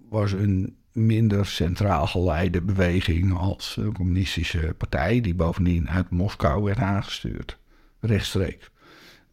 was 0.09 0.33
een 0.33 0.77
minder 0.97 1.47
centraal 1.47 2.07
geleide 2.07 2.63
beweging 2.63 3.39
als 3.39 3.75
de 3.75 3.93
communistische 3.93 4.75
partij, 4.79 5.21
die 5.21 5.35
bovendien 5.35 5.91
uit 5.91 6.11
Moskou 6.11 6.63
werd 6.63 6.79
aangestuurd, 6.79 7.59
rechtstreeks. 8.01 8.71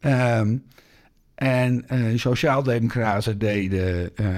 Um, 0.00 0.64
en 1.34 1.84
uh, 1.92 2.18
sociaaldemocraten 2.18 3.38
deden 3.38 4.10
uh, 4.14 4.28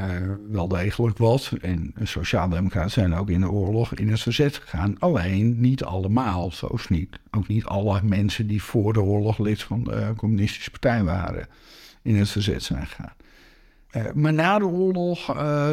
wel 0.51 0.69
degelijk 0.69 1.19
wat. 1.19 1.53
En 1.61 1.95
sociaaldemocraten 2.03 2.91
zijn 2.91 3.15
ook 3.15 3.31
in 3.31 3.41
de 3.41 3.51
oorlog 3.51 3.95
in 3.95 4.09
het 4.09 4.21
verzet 4.21 4.57
gegaan. 4.57 4.99
Alleen 4.99 5.61
niet 5.61 5.85
allemaal, 5.85 6.53
zo 6.53 6.67
is 6.67 6.89
niet. 6.89 7.19
Ook 7.31 7.49
niet 7.49 7.65
alle 7.65 8.01
mensen 8.03 8.47
die 8.47 8.63
voor 8.63 8.93
de 8.93 9.03
oorlog 9.03 9.39
lid 9.39 9.63
van 9.63 9.85
de 9.85 10.13
communistische 10.17 10.71
partij 10.71 11.05
waren 11.05 11.49
in 12.03 12.17
het 12.17 12.29
verzet 12.29 12.63
zijn 12.63 12.87
gegaan. 12.87 13.16
Uh, 13.97 14.05
maar 14.15 14.33
na 14.33 14.59
de 14.59 14.67
oorlog 14.67 15.37
uh, 15.37 15.71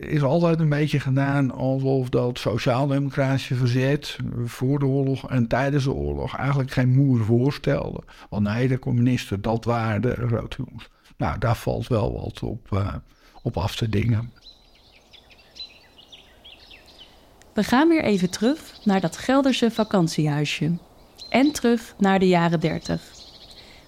is 0.00 0.22
altijd 0.22 0.60
een 0.60 0.68
beetje 0.68 1.00
gedaan 1.00 1.50
alsof 1.50 2.08
dat 2.08 2.38
sociaal-democratische 2.38 3.54
verzet 3.54 4.18
voor 4.44 4.78
de 4.78 4.86
oorlog 4.86 5.30
en 5.30 5.46
tijdens 5.46 5.84
de 5.84 5.92
oorlog 5.92 6.36
eigenlijk 6.36 6.70
geen 6.70 6.94
moer 6.94 7.24
voorstelde. 7.24 8.02
Want 8.28 8.42
nee, 8.42 8.68
de 8.68 8.78
communisten, 8.78 9.42
dat 9.42 9.64
waren 9.64 10.02
de 10.02 10.14
roodjongens. 10.14 10.88
Nou, 11.16 11.38
daar 11.38 11.56
valt 11.56 11.86
wel 11.86 12.12
wat 12.12 12.42
op, 12.42 12.94
op 13.42 13.56
af 13.56 13.76
te 13.76 13.88
dingen. 13.88 14.32
We 17.54 17.62
gaan 17.62 17.88
weer 17.88 18.04
even 18.04 18.30
terug 18.30 18.84
naar 18.84 19.00
dat 19.00 19.16
Gelderse 19.16 19.70
vakantiehuisje. 19.70 20.78
En 21.30 21.52
terug 21.52 21.94
naar 21.98 22.18
de 22.18 22.28
jaren 22.28 22.60
dertig 22.60 23.21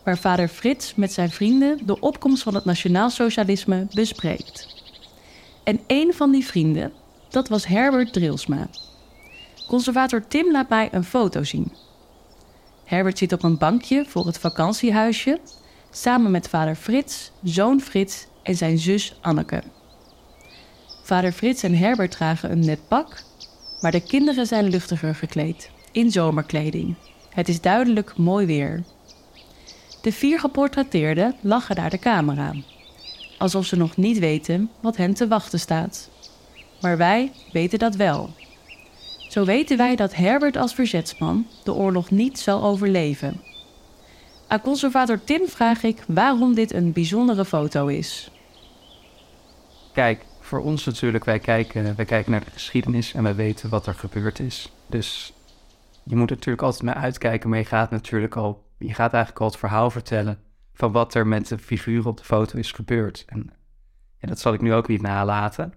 waar 0.04 0.18
vader 0.18 0.48
Frits 0.48 0.94
met 0.94 1.12
zijn 1.12 1.30
vrienden 1.30 1.86
de 1.86 2.00
opkomst 2.00 2.42
van 2.42 2.54
het 2.54 2.64
nationaalsocialisme 2.64 3.86
bespreekt. 3.94 4.82
En 5.64 5.80
een 5.86 6.14
van 6.14 6.30
die 6.30 6.46
vrienden, 6.46 6.92
dat 7.28 7.48
was 7.48 7.66
Herbert 7.66 8.12
Drilsma. 8.12 8.68
Conservator 9.66 10.26
Tim 10.28 10.50
laat 10.50 10.68
mij 10.68 10.88
een 10.92 11.04
foto 11.04 11.42
zien. 11.42 11.72
Herbert 12.84 13.18
zit 13.18 13.32
op 13.32 13.42
een 13.42 13.58
bankje 13.58 14.04
voor 14.06 14.26
het 14.26 14.38
vakantiehuisje, 14.38 15.40
samen 15.90 16.30
met 16.30 16.48
vader 16.48 16.74
Frits, 16.74 17.30
zoon 17.42 17.80
Frits 17.80 18.26
en 18.42 18.56
zijn 18.56 18.78
zus 18.78 19.18
Anneke. 19.20 19.62
Vader 21.02 21.32
Frits 21.32 21.62
en 21.62 21.74
Herbert 21.74 22.10
dragen 22.10 22.50
een 22.50 22.64
net 22.64 22.88
pak, 22.88 23.22
maar 23.80 23.92
de 23.92 24.02
kinderen 24.02 24.46
zijn 24.46 24.68
luchtiger 24.68 25.14
gekleed, 25.14 25.70
in 25.92 26.10
zomerkleding. 26.10 26.94
Het 27.30 27.48
is 27.48 27.60
duidelijk 27.60 28.16
mooi 28.16 28.46
weer. 28.46 28.84
De 30.04 30.12
vier 30.12 30.40
geportretteerden 30.40 31.34
lachen 31.40 31.76
naar 31.76 31.90
de 31.90 31.98
camera, 31.98 32.54
alsof 33.38 33.66
ze 33.66 33.76
nog 33.76 33.96
niet 33.96 34.18
weten 34.18 34.70
wat 34.80 34.96
hen 34.96 35.14
te 35.14 35.28
wachten 35.28 35.60
staat. 35.60 36.10
Maar 36.80 36.96
wij 36.96 37.32
weten 37.52 37.78
dat 37.78 37.94
wel. 37.94 38.30
Zo 39.28 39.44
weten 39.44 39.76
wij 39.76 39.96
dat 39.96 40.14
Herbert 40.14 40.56
als 40.56 40.74
verzetsman 40.74 41.46
de 41.62 41.72
oorlog 41.72 42.10
niet 42.10 42.38
zal 42.38 42.62
overleven. 42.62 43.40
Aan 44.48 44.60
conservator 44.60 45.24
Tim 45.24 45.48
vraag 45.48 45.82
ik 45.82 46.04
waarom 46.06 46.54
dit 46.54 46.72
een 46.72 46.92
bijzondere 46.92 47.44
foto 47.44 47.86
is. 47.86 48.30
Kijk, 49.92 50.24
voor 50.40 50.60
ons 50.60 50.84
natuurlijk, 50.84 51.24
wij 51.24 51.38
kijken, 51.38 51.96
wij 51.96 52.04
kijken 52.04 52.30
naar 52.30 52.44
de 52.44 52.50
geschiedenis 52.50 53.14
en 53.14 53.22
wij 53.22 53.34
weten 53.34 53.68
wat 53.68 53.86
er 53.86 53.94
gebeurd 53.94 54.38
is. 54.38 54.72
Dus 54.86 55.32
je 56.02 56.16
moet 56.16 56.30
natuurlijk 56.30 56.62
altijd 56.62 56.82
maar 56.82 56.94
uitkijken, 56.94 57.48
maar 57.48 57.58
je 57.58 57.64
gaat 57.64 57.90
natuurlijk 57.90 58.36
al 58.36 58.63
je 58.86 58.94
gaat 58.94 59.12
eigenlijk 59.12 59.42
al 59.42 59.46
het 59.46 59.58
verhaal 59.58 59.90
vertellen 59.90 60.38
van 60.72 60.92
wat 60.92 61.14
er 61.14 61.26
met 61.26 61.48
de 61.48 61.58
figuur 61.58 62.06
op 62.06 62.16
de 62.16 62.24
foto 62.24 62.58
is 62.58 62.72
gebeurd. 62.72 63.24
En, 63.26 63.52
en 64.18 64.28
dat 64.28 64.38
zal 64.38 64.52
ik 64.52 64.60
nu 64.60 64.74
ook 64.74 64.88
niet 64.88 65.02
nalaten. 65.02 65.72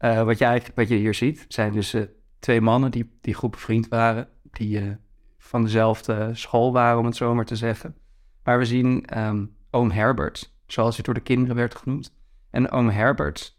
Uh, 0.00 0.22
wat, 0.22 0.40
eigenlijk, 0.40 0.76
wat 0.76 0.88
je 0.88 0.96
hier 0.96 1.14
ziet, 1.14 1.44
zijn 1.48 1.72
dus 1.72 1.94
uh, 1.94 2.02
twee 2.38 2.60
mannen 2.60 2.90
die, 2.90 3.18
die 3.20 3.34
goed 3.34 3.50
bevriend 3.50 3.88
waren, 3.88 4.28
die 4.42 4.80
uh, 4.80 4.92
van 5.38 5.62
dezelfde 5.62 6.30
school 6.34 6.72
waren, 6.72 6.98
om 6.98 7.04
het 7.04 7.16
zo 7.16 7.34
maar 7.34 7.44
te 7.44 7.56
zeggen. 7.56 7.96
Maar 8.44 8.58
we 8.58 8.64
zien 8.64 9.18
um, 9.18 9.56
oom 9.70 9.90
Herbert, 9.90 10.54
zoals 10.66 10.94
hij 10.94 11.04
door 11.04 11.14
de 11.14 11.20
kinderen 11.20 11.56
werd 11.56 11.74
genoemd. 11.74 12.14
En 12.50 12.70
oom 12.70 12.88
Herbert 12.88 13.58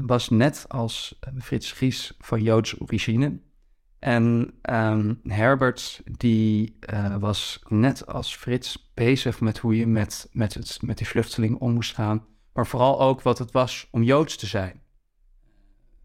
was 0.00 0.28
net 0.28 0.64
als 0.68 1.18
Frits 1.38 1.72
Gies 1.72 2.14
van 2.18 2.42
Joodse 2.42 2.80
origine. 2.80 3.40
En 4.02 4.54
um, 4.70 5.20
Herbert, 5.22 6.02
die 6.04 6.76
uh, 6.92 7.16
was 7.16 7.62
net 7.68 8.06
als 8.06 8.36
Frits 8.36 8.90
bezig 8.94 9.40
met 9.40 9.58
hoe 9.58 9.76
je 9.76 9.86
met, 9.86 10.28
met, 10.32 10.54
het, 10.54 10.78
met 10.82 10.98
die 10.98 11.06
vluchteling 11.06 11.58
om 11.58 11.72
moest 11.72 11.94
gaan. 11.94 12.26
Maar 12.52 12.66
vooral 12.66 13.00
ook 13.00 13.22
wat 13.22 13.38
het 13.38 13.50
was 13.50 13.88
om 13.90 14.02
Joods 14.02 14.36
te 14.36 14.46
zijn. 14.46 14.82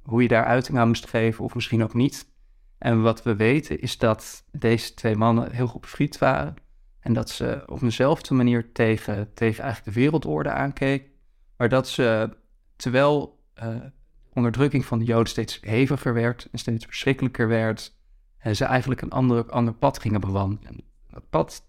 Hoe 0.02 0.22
je 0.22 0.28
daar 0.28 0.46
uiting 0.46 0.78
aan 0.78 0.88
moest 0.88 1.08
geven, 1.08 1.44
of 1.44 1.56
misschien 1.56 1.84
ook 1.84 1.94
niet. 1.94 2.32
En 2.78 3.02
wat 3.02 3.24
we 3.24 3.36
weten 3.36 3.80
is 3.80 3.98
dat 3.98 4.46
deze 4.52 4.94
twee 4.94 5.16
mannen 5.16 5.52
heel 5.52 5.68
goed 5.68 5.82
bevriend 5.82 6.18
waren. 6.18 6.56
En 7.00 7.14
dat 7.14 7.30
ze 7.30 7.64
op 7.66 7.80
dezelfde 7.80 8.34
manier 8.34 8.72
tegen, 8.72 9.34
tegen 9.34 9.64
eigenlijk 9.64 9.96
de 9.96 10.02
wereldorde 10.02 10.52
aankeken. 10.52 11.12
Maar 11.58 11.70
dat 11.70 11.88
ze, 11.88 12.38
terwijl 12.76 13.44
uh, 13.64 13.76
onderdrukking 14.38 14.86
van 14.86 15.00
de 15.00 15.06
Joden 15.06 15.28
steeds 15.28 15.60
heviger 15.62 16.13
werd 16.13 16.47
en 16.52 16.60
steeds 16.60 16.86
verschrikkelijker 16.86 17.47
werd. 17.47 17.95
En 18.38 18.56
ze 18.56 18.65
eigenlijk 18.65 19.02
een 19.02 19.10
ander, 19.10 19.50
ander 19.50 19.73
pad 19.73 20.00
gingen 20.00 20.21
bewandelen. 20.21 20.84
Dat 21.10 21.30
pad, 21.30 21.67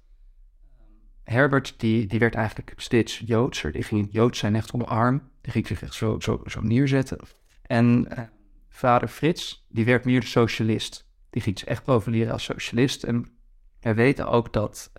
Herbert, 1.22 1.74
die, 1.80 2.06
die 2.06 2.18
werd 2.18 2.34
eigenlijk 2.34 2.72
steeds 2.76 3.22
Joodser. 3.26 3.72
Die 3.72 3.82
ging 3.82 4.08
Joods 4.10 4.38
zijn 4.38 4.54
echt 4.56 4.72
omarm. 4.72 5.30
Die 5.40 5.52
ging 5.52 5.66
zich 5.66 5.82
echt 5.82 5.94
zo, 5.94 6.20
zo, 6.20 6.42
zo 6.46 6.60
neerzetten. 6.60 7.18
En 7.62 8.06
uh, 8.10 8.18
vader 8.68 9.08
Frits, 9.08 9.66
die 9.68 9.84
werd 9.84 10.04
meer 10.04 10.22
socialist. 10.22 11.08
Die 11.30 11.42
ging 11.42 11.58
zich 11.58 11.68
echt 11.68 11.82
profileren 11.82 12.32
als 12.32 12.44
socialist. 12.44 13.04
En 13.04 13.28
we 13.80 13.94
weten 13.94 14.28
ook 14.28 14.52
dat 14.52 14.92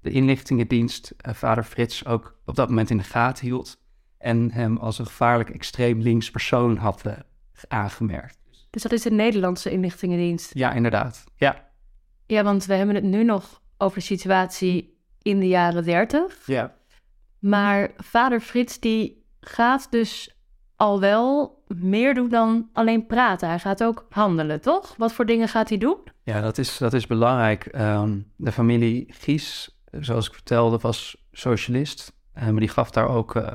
de 0.00 0.10
inlichtingendienst 0.10 1.14
vader 1.18 1.64
Frits 1.64 2.06
ook 2.06 2.38
op 2.44 2.54
dat 2.54 2.68
moment 2.68 2.90
in 2.90 2.96
de 2.96 3.02
gaten 3.02 3.46
hield. 3.46 3.81
En 4.22 4.50
hem 4.50 4.76
als 4.76 4.98
een 4.98 5.06
gevaarlijk 5.06 5.50
extreem 5.50 6.00
links 6.00 6.30
persoon 6.30 6.76
had 6.76 7.02
aangemerkt. 7.68 8.38
Dus 8.70 8.82
dat 8.82 8.92
is 8.92 9.02
de 9.02 9.10
Nederlandse 9.10 9.70
inlichtingendienst? 9.70 10.50
Ja, 10.54 10.72
inderdaad. 10.72 11.24
Ja. 11.36 11.68
Ja, 12.26 12.42
want 12.42 12.66
we 12.66 12.74
hebben 12.74 12.94
het 12.94 13.04
nu 13.04 13.24
nog 13.24 13.62
over 13.78 13.98
de 13.98 14.04
situatie 14.04 14.98
in 15.22 15.40
de 15.40 15.48
jaren 15.48 15.84
dertig. 15.84 16.46
Ja. 16.46 16.74
Maar 17.38 17.90
vader 17.96 18.40
Frits 18.40 18.80
die 18.80 19.24
gaat 19.40 19.86
dus 19.90 20.36
al 20.76 21.00
wel 21.00 21.62
meer 21.66 22.14
doen 22.14 22.28
dan 22.28 22.68
alleen 22.72 23.06
praten. 23.06 23.48
Hij 23.48 23.58
gaat 23.58 23.84
ook 23.84 24.06
handelen, 24.10 24.60
toch? 24.60 24.94
Wat 24.96 25.12
voor 25.12 25.26
dingen 25.26 25.48
gaat 25.48 25.68
hij 25.68 25.78
doen? 25.78 25.98
Ja, 26.22 26.40
dat 26.40 26.58
is, 26.58 26.78
dat 26.78 26.92
is 26.92 27.06
belangrijk. 27.06 27.66
Ehm, 27.66 28.18
de 28.36 28.52
familie 28.52 29.06
Gies, 29.08 29.78
zoals 29.90 30.26
ik 30.26 30.34
vertelde, 30.34 30.78
was 30.78 31.16
socialist. 31.32 32.12
Uh, 32.36 32.42
maar 32.48 32.60
die 32.60 32.68
gaf 32.68 32.90
daar 32.90 33.08
ook... 33.08 33.34
Uh, 33.34 33.52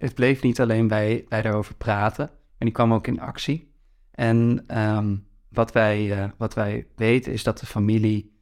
het 0.00 0.14
bleef 0.14 0.42
niet 0.42 0.60
alleen 0.60 0.88
bij, 0.88 1.24
bij 1.28 1.42
daarover 1.42 1.74
praten. 1.74 2.28
En 2.28 2.66
die 2.66 2.74
kwam 2.74 2.92
ook 2.92 3.06
in 3.06 3.20
actie. 3.20 3.72
En 4.10 4.64
ehm, 4.66 5.16
wat, 5.48 5.72
wij, 5.72 6.18
uh, 6.18 6.30
wat 6.36 6.54
wij 6.54 6.86
weten 6.96 7.32
is 7.32 7.42
dat 7.42 7.58
de 7.58 7.66
familie 7.66 8.38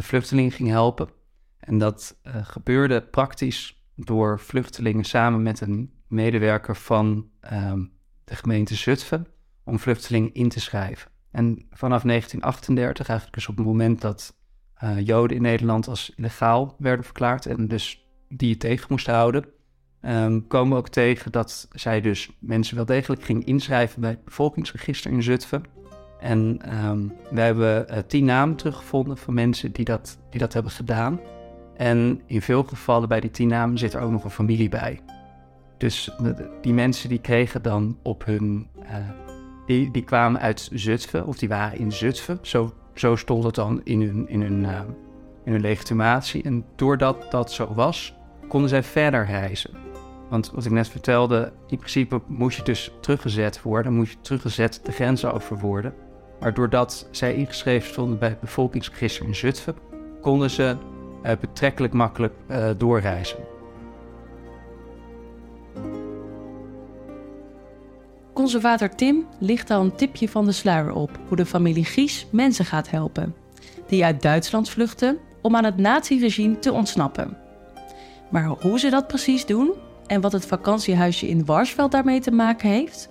vluchtelingen 0.00 0.50
ging 0.50 0.68
helpen. 0.68 1.08
En 1.58 1.78
dat 1.78 2.16
gebeurde 2.22 3.02
praktisch 3.02 3.84
door 3.94 4.40
vluchtelingen 4.40 5.04
samen 5.04 5.42
met 5.42 5.60
een 5.60 5.92
medewerker 6.08 6.76
van 6.76 7.28
um, 7.52 7.92
de 8.24 8.36
gemeente 8.36 8.74
Zutphen 8.74 9.26
om 9.64 9.78
vluchtelingen 9.78 10.34
in 10.34 10.48
te 10.48 10.60
schrijven. 10.60 11.10
En 11.30 11.66
vanaf 11.70 12.02
1938, 12.02 13.08
eigenlijk 13.08 13.38
dus 13.38 13.48
op 13.48 13.56
het 13.56 13.66
moment 13.66 14.00
dat 14.00 14.36
uh, 14.84 15.00
Joden 15.00 15.36
in 15.36 15.42
Nederland 15.42 15.88
als 15.88 16.12
illegaal 16.16 16.76
werden 16.78 17.04
verklaard 17.04 17.46
en 17.46 17.68
dus 17.68 18.08
die 18.28 18.48
je 18.48 18.56
tegen 18.56 18.86
moesten 18.88 19.14
houden, 19.14 19.44
um, 20.06 20.46
komen 20.46 20.72
we 20.72 20.78
ook 20.78 20.88
tegen 20.88 21.32
dat 21.32 21.68
zij 21.72 22.00
dus 22.00 22.30
mensen 22.38 22.76
wel 22.76 22.84
degelijk 22.84 23.22
ging 23.22 23.44
inschrijven 23.44 24.00
bij 24.00 24.10
het 24.10 24.24
bevolkingsregister 24.24 25.10
in 25.10 25.22
Zutphen. 25.22 25.62
En 26.20 26.60
um, 26.84 27.12
we 27.30 27.40
hebben 27.40 27.86
uh, 27.90 27.98
tien 28.06 28.24
namen 28.24 28.56
teruggevonden 28.56 29.16
van 29.16 29.34
mensen 29.34 29.72
die 29.72 29.84
dat, 29.84 30.18
die 30.30 30.40
dat 30.40 30.52
hebben 30.52 30.72
gedaan. 30.72 31.20
En 31.76 32.20
in 32.26 32.42
veel 32.42 32.62
gevallen 32.62 33.08
bij 33.08 33.20
die 33.20 33.30
tien 33.30 33.48
namen 33.48 33.78
zit 33.78 33.94
er 33.94 34.00
ook 34.00 34.10
nog 34.10 34.24
een 34.24 34.30
familie 34.30 34.68
bij. 34.68 35.00
Dus 35.78 36.10
die 36.60 36.72
mensen 36.72 37.08
die 37.08 37.20
kregen 37.20 37.62
dan 37.62 37.98
op 38.02 38.24
hun. 38.24 38.66
Uh, 38.82 38.96
die, 39.66 39.90
die 39.90 40.04
kwamen 40.04 40.40
uit 40.40 40.68
Zutphen, 40.72 41.26
of 41.26 41.38
die 41.38 41.48
waren 41.48 41.78
in 41.78 41.92
Zutphen. 41.92 42.38
Zo, 42.42 42.72
zo 42.94 43.16
stond 43.16 43.44
het 43.44 43.54
dan 43.54 43.80
in 43.84 44.02
hun, 44.02 44.28
in, 44.28 44.42
hun, 44.42 44.62
uh, 44.62 44.80
in 45.44 45.52
hun 45.52 45.60
legitimatie. 45.60 46.42
En 46.42 46.64
doordat 46.76 47.30
dat 47.30 47.52
zo 47.52 47.74
was, 47.74 48.14
konden 48.48 48.68
zij 48.68 48.82
verder 48.82 49.26
reizen. 49.26 49.70
Want 50.28 50.50
wat 50.50 50.64
ik 50.64 50.70
net 50.70 50.88
vertelde, 50.88 51.52
in 51.66 51.78
principe 51.78 52.20
moest 52.26 52.56
je 52.56 52.62
dus 52.62 52.90
teruggezet 53.00 53.62
worden, 53.62 53.92
moest 53.92 54.12
je 54.12 54.20
teruggezet 54.20 54.80
de 54.82 54.92
grens 54.92 55.24
over 55.24 55.58
worden. 55.58 55.94
Maar 56.40 56.54
doordat 56.54 57.08
zij 57.10 57.34
ingeschreven 57.34 57.88
stonden 57.88 58.18
bij 58.18 58.28
het 58.28 58.40
bevolkingsregister 58.40 59.26
in 59.26 59.34
Zutphen, 59.34 59.76
konden 60.20 60.50
ze 60.50 60.76
uh, 61.22 61.32
betrekkelijk 61.40 61.92
makkelijk 61.92 62.34
uh, 62.50 62.68
doorreizen. 62.76 63.38
Conservator 68.32 68.88
Tim 68.94 69.26
ligt 69.38 69.70
al 69.70 69.80
een 69.82 69.96
tipje 69.96 70.28
van 70.28 70.44
de 70.44 70.52
sluier 70.52 70.92
op 70.92 71.10
hoe 71.28 71.36
de 71.36 71.46
familie 71.46 71.84
Gies 71.84 72.26
mensen 72.30 72.64
gaat 72.64 72.90
helpen, 72.90 73.34
die 73.86 74.04
uit 74.04 74.22
Duitsland 74.22 74.68
vluchten 74.68 75.18
om 75.40 75.56
aan 75.56 75.64
het 75.64 75.76
naziregime 75.76 76.58
te 76.58 76.72
ontsnappen. 76.72 77.36
Maar 78.30 78.46
hoe 78.46 78.78
ze 78.78 78.90
dat 78.90 79.06
precies 79.06 79.46
doen 79.46 79.72
en 80.06 80.20
wat 80.20 80.32
het 80.32 80.46
vakantiehuisje 80.46 81.28
in 81.28 81.44
Warsveld 81.44 81.92
daarmee 81.92 82.20
te 82.20 82.30
maken 82.30 82.68
heeft, 82.68 83.08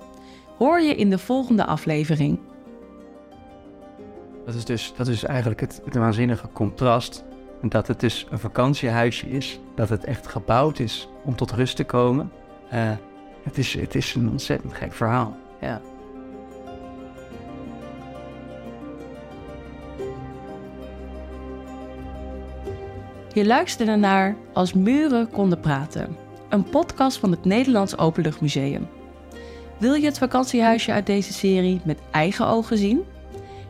hoor 0.57 0.81
je 0.81 0.95
in 0.95 1.09
de 1.09 1.17
volgende 1.17 1.65
aflevering. 1.65 2.39
Dat 4.45 4.55
is 4.55 4.65
dus 4.65 4.93
dat 4.97 5.07
is 5.07 5.23
eigenlijk 5.23 5.59
het, 5.59 5.81
het 5.85 5.95
waanzinnige 5.95 6.47
contrast. 6.53 7.23
Dat 7.61 7.87
het 7.87 7.99
dus 7.99 8.27
een 8.29 8.39
vakantiehuisje 8.39 9.29
is, 9.29 9.59
dat 9.75 9.89
het 9.89 10.03
echt 10.03 10.27
gebouwd 10.27 10.79
is 10.79 11.07
om 11.23 11.35
tot 11.35 11.51
rust 11.51 11.75
te 11.75 11.83
komen. 11.83 12.31
Uh, 12.73 12.91
het 13.43 13.57
is, 13.57 13.73
het 13.73 13.95
is 13.95 14.15
een 14.15 14.29
ontzettend 14.29 14.73
gek 14.73 14.93
verhaal. 14.93 15.37
Ja. 15.61 15.81
Je 23.33 23.45
luisterde 23.45 23.95
naar 23.95 24.35
Als 24.53 24.73
muren 24.73 25.29
konden 25.29 25.59
praten, 25.59 26.17
een 26.53 26.69
podcast 26.69 27.17
van 27.17 27.31
het 27.31 27.45
Nederlands 27.45 27.97
Openluchtmuseum. 27.97 28.87
Wil 29.77 29.93
je 29.93 30.05
het 30.05 30.17
vakantiehuisje 30.17 30.91
uit 30.91 31.05
deze 31.05 31.33
serie 31.33 31.81
met 31.85 31.99
eigen 32.11 32.47
ogen 32.47 32.77
zien? 32.77 33.01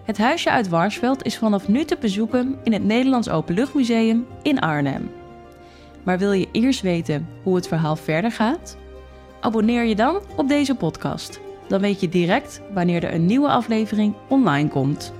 Het 0.04 0.18
huisje 0.18 0.52
uit 0.52 0.70
Warsveld 0.70 1.26
is 1.26 1.38
vanaf 1.38 1.68
nu 1.68 1.84
te 1.86 1.98
bezoeken 2.00 2.60
in 2.64 2.74
het 2.74 2.84
Nederlands 2.84 3.30
Openluchtmuseum 3.30 4.26
in 4.42 4.60
Arnhem. 4.60 5.12
Maar 6.04 6.18
wil 6.18 6.32
je 6.32 6.48
eerst 6.52 6.82
weten 6.82 7.28
hoe 7.44 7.56
het 7.56 7.68
verhaal 7.68 7.96
verder 7.96 8.32
gaat? 8.32 8.78
Abonneer 9.40 9.84
je 9.84 9.96
dan 9.96 10.22
op 10.36 10.48
deze 10.48 10.76
podcast. 10.76 11.40
Dan 11.68 11.82
weet 11.82 12.00
je 12.02 12.10
direct 12.10 12.62
wanneer 12.74 13.04
er 13.04 13.14
een 13.14 13.26
nieuwe 13.26 13.50
aflevering 13.50 14.14
online 14.30 14.70
komt. 14.70 15.14